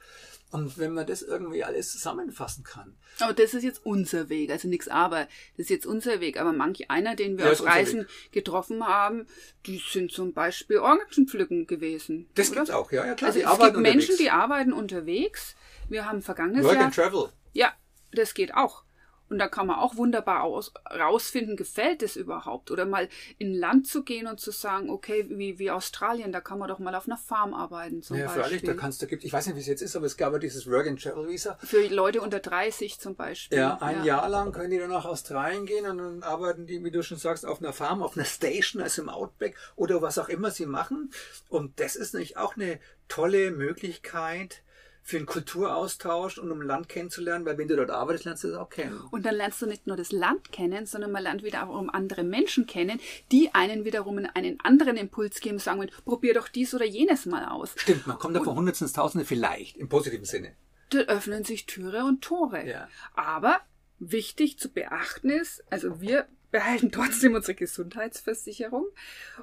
Und 0.50 0.78
wenn 0.78 0.94
man 0.94 1.06
das 1.06 1.22
irgendwie 1.24 1.64
alles 1.66 1.92
zusammenfassen 1.92 2.64
kann. 2.64 2.96
Aber 3.20 3.34
das 3.34 3.54
ist 3.54 3.64
jetzt 3.64 3.86
unser 3.86 4.30
Weg, 4.30 4.50
also 4.50 4.70
nichts 4.70 4.88
aber. 4.88 5.26
Das 5.58 5.66
ist 5.66 5.70
jetzt 5.70 5.86
unser 5.86 6.22
Weg. 6.22 6.40
Aber 6.40 6.54
manch 6.54 6.90
einer, 6.90 7.16
den 7.16 7.38
wir 7.38 7.46
Ja, 7.48 7.52
auf 7.52 7.66
Reisen 7.66 8.02
Weg. 8.02 8.32
getroffen 8.32 8.86
haben, 8.88 9.28
die 9.66 9.82
sind 9.90 10.12
zum 10.12 10.34
Beispiel 10.34 10.78
Orangenpflücken 10.78 11.68
gewesen. 11.68 12.30
Das 12.36 12.48
oder? 12.50 12.62
gibt's 12.62 12.72
auch, 12.72 12.92
ja, 12.94 13.06
ja 13.06 13.16
klar. 13.16 13.30
Also 13.36 13.40
es 13.42 13.46
gibt 13.60 13.78
Menschen, 13.78 14.12
unterwegs. 14.12 14.18
die 14.20 14.30
arbeiten 14.30 14.72
unterwegs. 14.74 15.56
Wir 15.90 16.06
haben 16.06 16.22
vergangenes 16.22 16.64
Work 16.64 16.76
Jahr. 16.76 16.86
and 16.86 16.96
Travel. 16.96 17.30
Ja, 17.52 17.74
das 18.14 18.34
geht 18.34 18.54
auch. 18.54 18.84
Und 19.30 19.40
da 19.40 19.48
kann 19.48 19.68
man 19.68 19.78
auch 19.78 19.96
wunderbar 19.98 20.44
aus, 20.44 20.72
rausfinden, 20.90 21.58
gefällt 21.58 22.02
es 22.04 22.16
überhaupt? 22.16 22.72
Oder 22.72 22.86
mal 22.86 23.10
in 23.38 23.52
ein 23.52 23.56
Land 23.56 23.88
zu 23.88 24.04
gehen 24.04 24.28
und 24.28 24.40
zu 24.40 24.52
sagen, 24.52 24.90
okay, 24.90 25.26
wie, 25.30 25.60
wie 25.60 25.72
Australien, 25.72 26.32
da 26.32 26.42
kann 26.42 26.60
man 26.60 26.70
doch 26.70 26.80
mal 26.80 26.96
auf 26.96 27.08
einer 27.08 27.18
Farm 27.18 27.54
arbeiten 27.54 28.02
zum 28.02 28.18
Ja, 28.18 28.30
freilich, 28.30 28.64
da 28.64 28.74
kannst 28.74 29.02
du, 29.02 29.08
gibt, 29.08 29.24
ich 29.24 29.34
weiß 29.34 29.48
nicht, 29.48 29.56
wie 29.56 29.62
es 29.62 29.68
jetzt 29.68 29.82
ist, 29.82 29.96
aber 29.96 30.06
es 30.06 30.18
gab 30.18 30.34
ja 30.34 30.40
dieses 30.40 30.70
Work 30.70 30.88
and 30.88 31.02
Travel 31.02 31.28
Visa. 31.28 31.58
Für 31.64 31.88
Leute 31.88 32.22
unter 32.22 32.40
30 32.40 33.00
zum 33.00 33.16
Beispiel. 33.16 33.58
Ja, 33.58 33.78
ein 33.82 34.04
Jahr 34.04 34.30
lang 34.30 34.52
können 34.52 34.72
die 34.72 34.78
dann 34.78 34.90
nach 34.90 35.06
Australien 35.06 35.66
gehen 35.66 35.86
und 35.86 35.98
dann 35.98 36.24
arbeiten 36.24 36.66
die, 36.66 36.84
wie 36.84 36.92
du 36.92 37.04
schon 37.04 37.18
sagst, 37.18 37.46
auf 37.46 37.60
einer 37.60 37.74
Farm, 37.74 38.02
auf 38.02 38.16
einer 38.16 38.26
Station, 38.26 38.82
also 38.82 39.02
im 39.02 39.10
Outback 39.10 39.56
oder 39.76 40.02
was 40.02 40.18
auch 40.18 40.30
immer 40.30 40.52
sie 40.52 40.66
machen. 40.66 41.12
Und 41.50 41.80
das 41.80 41.96
ist 41.96 42.14
nämlich 42.14 42.38
auch 42.38 42.56
eine 42.56 42.80
tolle 43.08 43.52
Möglichkeit 43.52 44.62
für 45.08 45.16
einen 45.16 45.26
Kulturaustausch 45.26 46.38
und 46.38 46.52
um 46.52 46.62
Land 46.62 46.90
kennenzulernen, 46.90 47.46
weil 47.46 47.58
wenn 47.58 47.70
du 47.70 47.78
dort 47.78 47.92
arbeitest, 47.92 48.26
lernst 48.26 48.44
du 48.44 48.50
das 48.50 48.58
auch 48.58 48.70
kennen. 48.70 49.00
Und 49.10 49.26
dann 49.26 49.36
lernst 49.36 49.62
du 49.62 49.66
nicht 49.66 49.88
nur 49.88 49.96
das 49.96 50.12
Land 50.12 50.52
kennen, 50.52 50.86
sondern 50.86 51.14
man 51.14 51.24
lernt 51.24 51.44
wiederum 51.44 51.90
andere 51.90 52.26
Menschen 52.26 52.66
kennen, 52.66 53.00
die 53.32 53.56
einen 53.56 53.86
wiederum 53.86 54.20
einen 54.34 54.60
anderen 54.60 54.98
Impuls 54.98 55.40
geben, 55.40 55.60
sagen, 55.60 55.90
probier 56.04 56.34
doch 56.34 56.50
dies 56.50 56.76
oder 56.76 56.84
jenes 56.84 57.26
mal 57.26 57.46
aus. 57.46 57.74
Stimmt, 57.78 58.06
man 58.06 58.20
kommt 58.20 58.36
da 58.36 58.44
von 58.44 58.58
Hundertsten 58.58 58.86
ins 58.86 58.94
Tausende 58.94 59.24
vielleicht, 59.24 59.78
im 59.78 59.88
positiven 59.88 60.26
Sinne. 60.26 60.58
Da 60.90 61.00
öffnen 61.00 61.46
sich 61.46 61.68
Türe 61.68 62.04
und 62.04 62.22
Tore. 62.22 62.68
Ja. 62.68 62.90
Aber 63.14 63.62
wichtig 64.00 64.60
zu 64.60 64.68
beachten 64.68 65.30
ist, 65.30 65.64
also 65.70 66.02
wir 66.02 66.28
behalten 66.58 66.92
trotzdem 66.92 67.36
unsere 67.36 67.54
Gesundheitsversicherung 67.56 68.86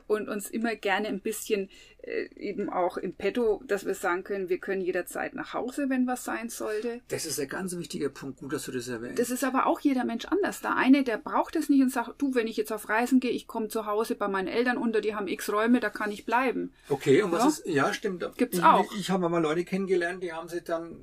und 0.07 0.29
uns 0.29 0.51
immer 0.51 0.75
gerne 0.75 1.09
ein 1.09 1.21
bisschen 1.21 1.69
äh, 2.03 2.29
eben 2.37 2.69
auch 2.69 2.97
im 2.97 3.15
Petto, 3.15 3.63
dass 3.67 3.87
wir 3.87 3.95
sagen 3.95 4.25
können, 4.25 4.49
wir 4.49 4.59
können 4.59 4.83
jederzeit 4.83 5.35
nach 5.35 5.55
Hause, 5.55 5.89
wenn 5.89 6.07
was 6.07 6.25
sein 6.25 6.49
sollte. 6.49 7.01
Das 7.09 7.25
ist 7.25 7.39
ein 7.39 7.49
ganz 7.49 7.77
wichtiger 7.77 8.09
Punkt, 8.09 8.39
gut, 8.41 8.53
dass 8.53 8.65
du 8.65 8.73
das 8.73 8.89
erwähnst. 8.89 9.19
Das 9.19 9.31
ist 9.31 9.45
aber 9.45 9.67
auch 9.67 9.81
jeder 9.81 10.05
Mensch 10.05 10.25
anders. 10.25 10.61
Der 10.61 10.77
eine, 10.77 11.05
der 11.05 11.19
braucht 11.19 11.55
es 11.57 11.69
nicht 11.69 11.83
und 11.83 11.93
sagt, 11.93 12.21
du, 12.21 12.35
wenn 12.35 12.49
ich 12.49 12.57
jetzt 12.57 12.73
auf 12.73 12.89
Reisen 12.89 13.21
gehe, 13.21 13.31
ich 13.31 13.47
komme 13.47 13.69
zu 13.69 13.87
Hause 13.87 14.17
bei 14.17 14.29
meinen 14.29 14.49
Eltern 14.49 14.77
unter, 14.77 15.01
die 15.01 15.15
haben 15.15 15.29
x 15.29 15.51
Räume, 15.53 15.79
da 15.81 15.91
kann 15.91 16.11
ich 16.11 16.27
bleiben. 16.27 16.73
Okay, 16.89 17.23
und 17.23 17.31
was 17.33 17.43
Ja. 17.43 17.49
ist, 17.49 17.67
ja, 17.67 17.95
stimmt. 17.95 18.27
Gibt's 18.37 18.59
ich, 18.59 18.65
auch. 18.65 18.93
Ich 18.99 19.11
habe 19.11 19.29
mal 19.29 19.39
Leute 19.43 19.65
kennengelernt, 19.65 20.23
die 20.23 20.33
haben 20.33 20.49
sich 20.49 20.65
dann, 20.65 20.97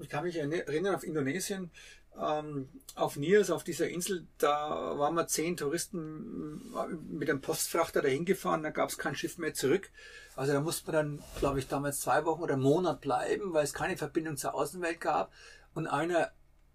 ich 0.00 0.08
kann 0.08 0.24
mich 0.24 0.36
erinnern, 0.36 0.94
auf 0.94 1.04
Indonesien, 1.04 1.70
ähm, 2.20 2.68
auf 2.94 3.16
Nias, 3.16 3.50
auf 3.50 3.64
dieser 3.64 3.88
Insel, 3.88 4.26
da 4.38 4.98
waren 4.98 5.14
wir 5.14 5.26
zehn 5.26 5.56
Touristen 5.56 6.74
äh, 6.74 6.94
mit 6.94 7.30
einem 7.30 7.40
Postfrachter 7.40 8.02
dahin 8.02 8.24
gefahren, 8.24 8.62
da 8.62 8.70
gab 8.70 8.88
es 8.88 8.98
kein 8.98 9.14
Schiff 9.14 9.38
mehr 9.38 9.54
zurück. 9.54 9.90
Also 10.36 10.52
da 10.52 10.60
musste 10.60 10.90
man 10.90 10.94
dann, 10.94 11.24
glaube 11.38 11.58
ich, 11.58 11.68
damals 11.68 12.00
zwei 12.00 12.24
Wochen 12.24 12.42
oder 12.42 12.54
einen 12.54 12.62
Monat 12.62 13.00
bleiben, 13.00 13.52
weil 13.52 13.64
es 13.64 13.74
keine 13.74 13.96
Verbindung 13.96 14.36
zur 14.36 14.54
Außenwelt 14.54 15.00
gab. 15.00 15.32
Und 15.74 15.86
einer 15.86 16.30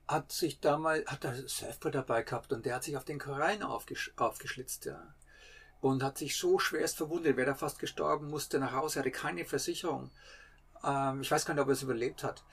hat 0.07 0.31
sich 0.31 0.59
damals, 0.59 1.05
hat 1.07 1.23
da 1.23 1.33
Surfbrett 1.33 1.95
dabei 1.95 2.23
gehabt 2.23 2.51
und 2.51 2.65
der 2.65 2.75
hat 2.75 2.83
sich 2.83 2.97
auf 2.97 3.05
den 3.05 3.19
Korallen 3.19 3.63
aufgesch 3.63 4.13
aufgeschlitzt, 4.17 4.85
ja 4.85 5.13
und 5.83 6.01
hat 6.01 6.17
sich 6.17 6.37
so 6.37 6.59
schwerst 6.59 6.95
verwundet, 6.95 7.35
wäre 7.35 7.51
da 7.51 7.55
fast 7.55 7.77
gestorben, 7.77 8.29
musste 8.29 8.57
nach 8.57 8.71
Hause, 8.71 8.99
hatte 8.99 9.11
keine 9.11 9.43
Versicherung. 9.43 10.11
Ähm, 10.81 11.21
ich 11.21 11.29
weiß 11.29 11.45
gar 11.45 11.53
nicht, 11.53 11.61
ob 11.61 11.67
er 11.67 11.73
es 11.73 11.83
überlebt 11.83 12.23
hat. 12.23 12.43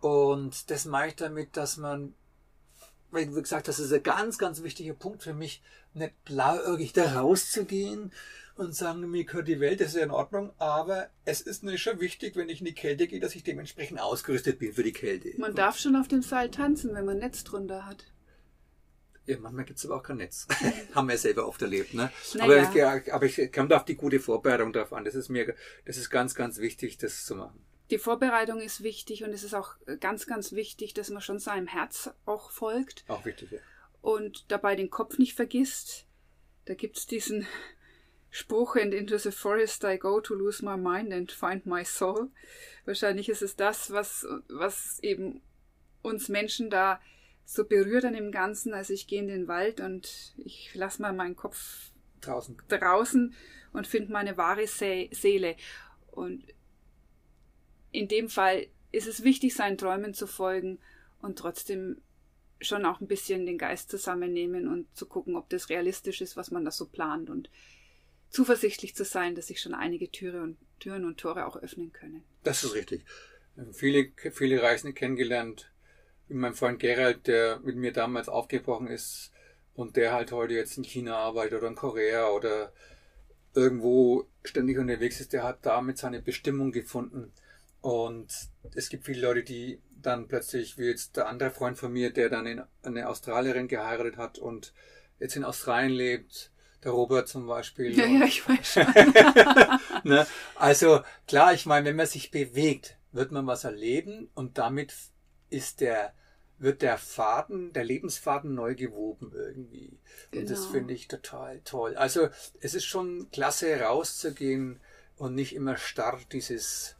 Und 0.00 0.70
das 0.70 0.84
meine 0.84 1.08
ich 1.08 1.16
damit, 1.16 1.56
dass 1.56 1.78
man, 1.78 2.14
wie 3.12 3.26
du 3.26 3.40
gesagt 3.40 3.68
das 3.68 3.78
ist 3.78 3.92
ein 3.92 4.02
ganz, 4.02 4.38
ganz 4.38 4.62
wichtiger 4.62 4.94
Punkt 4.94 5.22
für 5.22 5.34
mich, 5.34 5.62
nicht 5.94 6.24
blauäugig 6.24 6.92
da 6.92 7.20
rauszugehen 7.20 8.12
und 8.56 8.74
sagen, 8.74 9.08
mir 9.10 9.24
gehört 9.24 9.48
die 9.48 9.60
Welt, 9.60 9.80
das 9.80 9.88
ist 9.88 9.96
ja 9.96 10.04
in 10.04 10.10
Ordnung, 10.10 10.52
aber 10.58 11.10
es 11.24 11.40
ist 11.40 11.62
mir 11.62 11.76
schon 11.78 12.00
wichtig, 12.00 12.36
wenn 12.36 12.48
ich 12.48 12.60
in 12.60 12.66
die 12.66 12.74
Kälte 12.74 13.06
gehe, 13.06 13.20
dass 13.20 13.34
ich 13.34 13.44
dementsprechend 13.44 14.00
ausgerüstet 14.00 14.58
bin 14.58 14.72
für 14.72 14.82
die 14.82 14.92
Kälte. 14.92 15.32
Man 15.38 15.54
darf 15.54 15.78
schon 15.78 15.96
auf 15.96 16.08
dem 16.08 16.22
Seil 16.22 16.50
tanzen, 16.50 16.94
wenn 16.94 17.04
man 17.04 17.18
Netz 17.18 17.44
drunter 17.44 17.86
hat. 17.86 18.04
Ja, 19.26 19.38
manchmal 19.40 19.64
gibt 19.64 19.78
es 19.78 19.84
aber 19.84 19.96
auch 19.96 20.02
kein 20.02 20.18
Netz. 20.18 20.46
Haben 20.94 21.08
wir 21.08 21.14
ja 21.14 21.18
selber 21.18 21.48
oft 21.48 21.60
erlebt, 21.60 21.94
ne? 21.94 22.10
Naja. 22.34 22.68
Aber, 22.68 22.96
ich, 22.96 23.12
aber 23.12 23.26
ich 23.26 23.52
komme 23.52 23.68
da 23.68 23.78
auf 23.78 23.84
die 23.84 23.96
gute 23.96 24.20
Vorbereitung 24.20 24.72
drauf 24.72 24.92
an. 24.92 25.04
Das 25.04 25.16
ist 25.16 25.28
mir, 25.28 25.54
das 25.84 25.96
ist 25.96 26.10
ganz, 26.10 26.34
ganz 26.34 26.58
wichtig, 26.58 26.96
das 26.98 27.24
zu 27.24 27.34
machen. 27.34 27.60
Die 27.90 27.98
Vorbereitung 27.98 28.60
ist 28.60 28.82
wichtig 28.82 29.22
und 29.24 29.30
es 29.32 29.44
ist 29.44 29.54
auch 29.54 29.74
ganz, 30.00 30.26
ganz 30.26 30.52
wichtig, 30.52 30.94
dass 30.94 31.10
man 31.10 31.22
schon 31.22 31.38
seinem 31.38 31.66
Herz 31.66 32.10
auch 32.24 32.50
folgt 32.50 33.04
Auch 33.08 33.24
wichtig, 33.24 33.52
ja. 33.52 33.58
und 34.02 34.50
dabei 34.50 34.74
den 34.74 34.90
Kopf 34.90 35.18
nicht 35.18 35.34
vergisst. 35.34 36.06
Da 36.64 36.74
gibt's 36.74 37.06
diesen 37.06 37.46
Spruch, 38.30 38.76
and 38.76 38.92
into 38.92 39.16
the 39.16 39.30
forest 39.30 39.84
I 39.84 39.96
go 39.98 40.20
to 40.20 40.34
lose 40.34 40.64
my 40.64 40.76
mind 40.76 41.12
and 41.12 41.30
find 41.30 41.64
my 41.64 41.84
soul. 41.84 42.28
Wahrscheinlich 42.84 43.28
ist 43.28 43.42
es 43.42 43.56
das, 43.56 43.92
was, 43.92 44.26
was 44.48 44.98
eben 45.00 45.40
uns 46.02 46.28
Menschen 46.28 46.68
da 46.68 47.00
so 47.44 47.64
berührt 47.64 48.04
an 48.04 48.14
dem 48.14 48.32
Ganzen. 48.32 48.74
Also 48.74 48.92
ich 48.92 49.06
gehe 49.06 49.20
in 49.20 49.28
den 49.28 49.48
Wald 49.48 49.80
und 49.80 50.34
ich 50.36 50.74
lasse 50.74 51.00
mal 51.00 51.12
meinen 51.12 51.36
Kopf 51.36 51.92
Draußen. 52.20 52.56
draußen 52.68 53.34
und 53.72 53.86
finde 53.86 54.12
meine 54.12 54.36
wahre 54.36 54.66
Se 54.66 55.08
Seele. 55.12 55.56
Und 56.10 56.42
in 57.92 58.08
dem 58.08 58.28
Fall 58.28 58.66
ist 58.92 59.06
es 59.06 59.24
wichtig, 59.24 59.54
seinen 59.54 59.78
Träumen 59.78 60.14
zu 60.14 60.26
folgen 60.26 60.78
und 61.20 61.38
trotzdem 61.38 62.00
schon 62.60 62.86
auch 62.86 63.00
ein 63.00 63.06
bisschen 63.06 63.46
den 63.46 63.58
Geist 63.58 63.90
zusammennehmen 63.90 64.68
und 64.68 64.86
zu 64.96 65.06
gucken, 65.06 65.36
ob 65.36 65.48
das 65.50 65.68
realistisch 65.68 66.20
ist, 66.20 66.36
was 66.36 66.50
man 66.50 66.64
da 66.64 66.70
so 66.70 66.86
plant 66.86 67.28
und 67.28 67.50
zuversichtlich 68.30 68.94
zu 68.94 69.04
sein, 69.04 69.34
dass 69.34 69.48
sich 69.48 69.60
schon 69.60 69.74
einige 69.74 70.10
Türe 70.10 70.42
und, 70.42 70.56
Türen 70.80 71.04
und 71.04 71.18
Tore 71.18 71.46
auch 71.46 71.56
öffnen 71.56 71.92
können. 71.92 72.24
Das 72.42 72.64
ist 72.64 72.74
richtig. 72.74 73.04
Viele, 73.72 74.12
viele 74.32 74.62
Reisende 74.62 74.94
kennengelernt. 74.94 75.70
Wie 76.28 76.34
mein 76.34 76.54
Freund 76.54 76.80
Gerald, 76.80 77.26
der 77.26 77.60
mit 77.60 77.76
mir 77.76 77.92
damals 77.92 78.28
aufgebrochen 78.28 78.88
ist 78.88 79.30
und 79.74 79.96
der 79.96 80.12
halt 80.12 80.32
heute 80.32 80.54
jetzt 80.54 80.76
in 80.76 80.84
China 80.84 81.16
arbeitet 81.16 81.58
oder 81.58 81.68
in 81.68 81.76
Korea 81.76 82.30
oder 82.30 82.72
irgendwo 83.54 84.26
ständig 84.44 84.78
unterwegs 84.78 85.20
ist, 85.20 85.32
der 85.32 85.44
hat 85.44 85.64
damit 85.64 85.98
seine 85.98 86.20
Bestimmung 86.20 86.72
gefunden. 86.72 87.32
Und 87.86 88.48
es 88.74 88.88
gibt 88.88 89.04
viele 89.04 89.20
Leute, 89.20 89.44
die 89.44 89.80
dann 90.02 90.26
plötzlich, 90.26 90.76
wie 90.76 90.86
jetzt 90.86 91.16
der 91.16 91.28
andere 91.28 91.52
Freund 91.52 91.78
von 91.78 91.92
mir, 91.92 92.12
der 92.12 92.28
dann 92.28 92.44
in 92.44 92.60
eine 92.82 93.08
Australierin 93.08 93.68
geheiratet 93.68 94.16
hat 94.16 94.40
und 94.40 94.74
jetzt 95.20 95.36
in 95.36 95.44
Australien 95.44 95.92
lebt, 95.92 96.50
der 96.82 96.90
Robert 96.90 97.28
zum 97.28 97.46
Beispiel. 97.46 97.96
Ja, 97.96 98.06
ja, 98.06 98.24
ich 98.24 98.42
weiß 98.48 98.72
schon. 98.72 98.86
ne? 100.02 100.26
Also 100.56 101.02
klar, 101.28 101.54
ich 101.54 101.64
meine, 101.64 101.86
wenn 101.86 101.94
man 101.94 102.08
sich 102.08 102.32
bewegt, 102.32 102.96
wird 103.12 103.30
man 103.30 103.46
was 103.46 103.62
erleben 103.62 104.30
und 104.34 104.58
damit 104.58 104.92
ist 105.50 105.80
der 105.80 106.12
wird 106.58 106.82
der 106.82 106.98
Faden, 106.98 107.72
der 107.72 107.84
Lebensfaden 107.84 108.52
neu 108.52 108.74
gewoben 108.74 109.30
irgendwie. 109.32 110.00
Und 110.34 110.50
das 110.50 110.62
Genau. 110.62 110.72
finde 110.72 110.94
ich 110.94 111.06
total 111.06 111.60
toll. 111.60 111.94
Also 111.96 112.30
es 112.60 112.74
ist 112.74 112.86
schon 112.86 113.28
klasse 113.30 113.78
rauszugehen 113.78 114.80
und 115.16 115.36
nicht 115.36 115.54
immer 115.54 115.76
starr 115.76 116.18
dieses, 116.32 116.96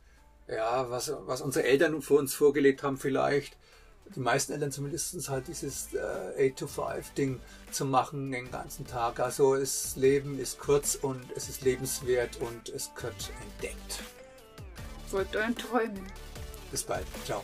ja, 0.49 0.91
was, 0.91 1.13
was 1.27 1.41
unsere 1.41 1.67
Eltern 1.67 2.01
vor 2.03 2.19
uns 2.19 2.35
vorgelebt 2.35 2.83
haben 2.83 2.97
vielleicht. 2.97 3.57
Die 4.15 4.21
meisten 4.21 4.53
Eltern 4.53 4.71
zumindest 4.71 5.29
halt 5.29 5.49
dieses 5.49 5.93
äh, 5.95 6.53
8-to-5-Ding 6.53 7.41
zu 7.73 7.85
machen 7.85 8.31
den 8.31 8.51
ganzen 8.53 8.87
Tag. 8.87 9.19
Also 9.19 9.57
das 9.57 9.97
Leben 9.97 10.39
ist 10.39 10.61
kurz 10.61 10.95
und 10.95 11.25
es 11.35 11.49
ist 11.49 11.63
lebenswert 11.63 12.37
und 12.41 12.69
es 12.69 12.95
gehört 12.95 13.33
entdeckt. 13.43 14.03
Folgt 15.09 15.35
euren 15.35 15.57
Träumen. 15.57 16.07
Bis 16.71 16.85
bald. 16.85 17.07
Ciao. 17.25 17.43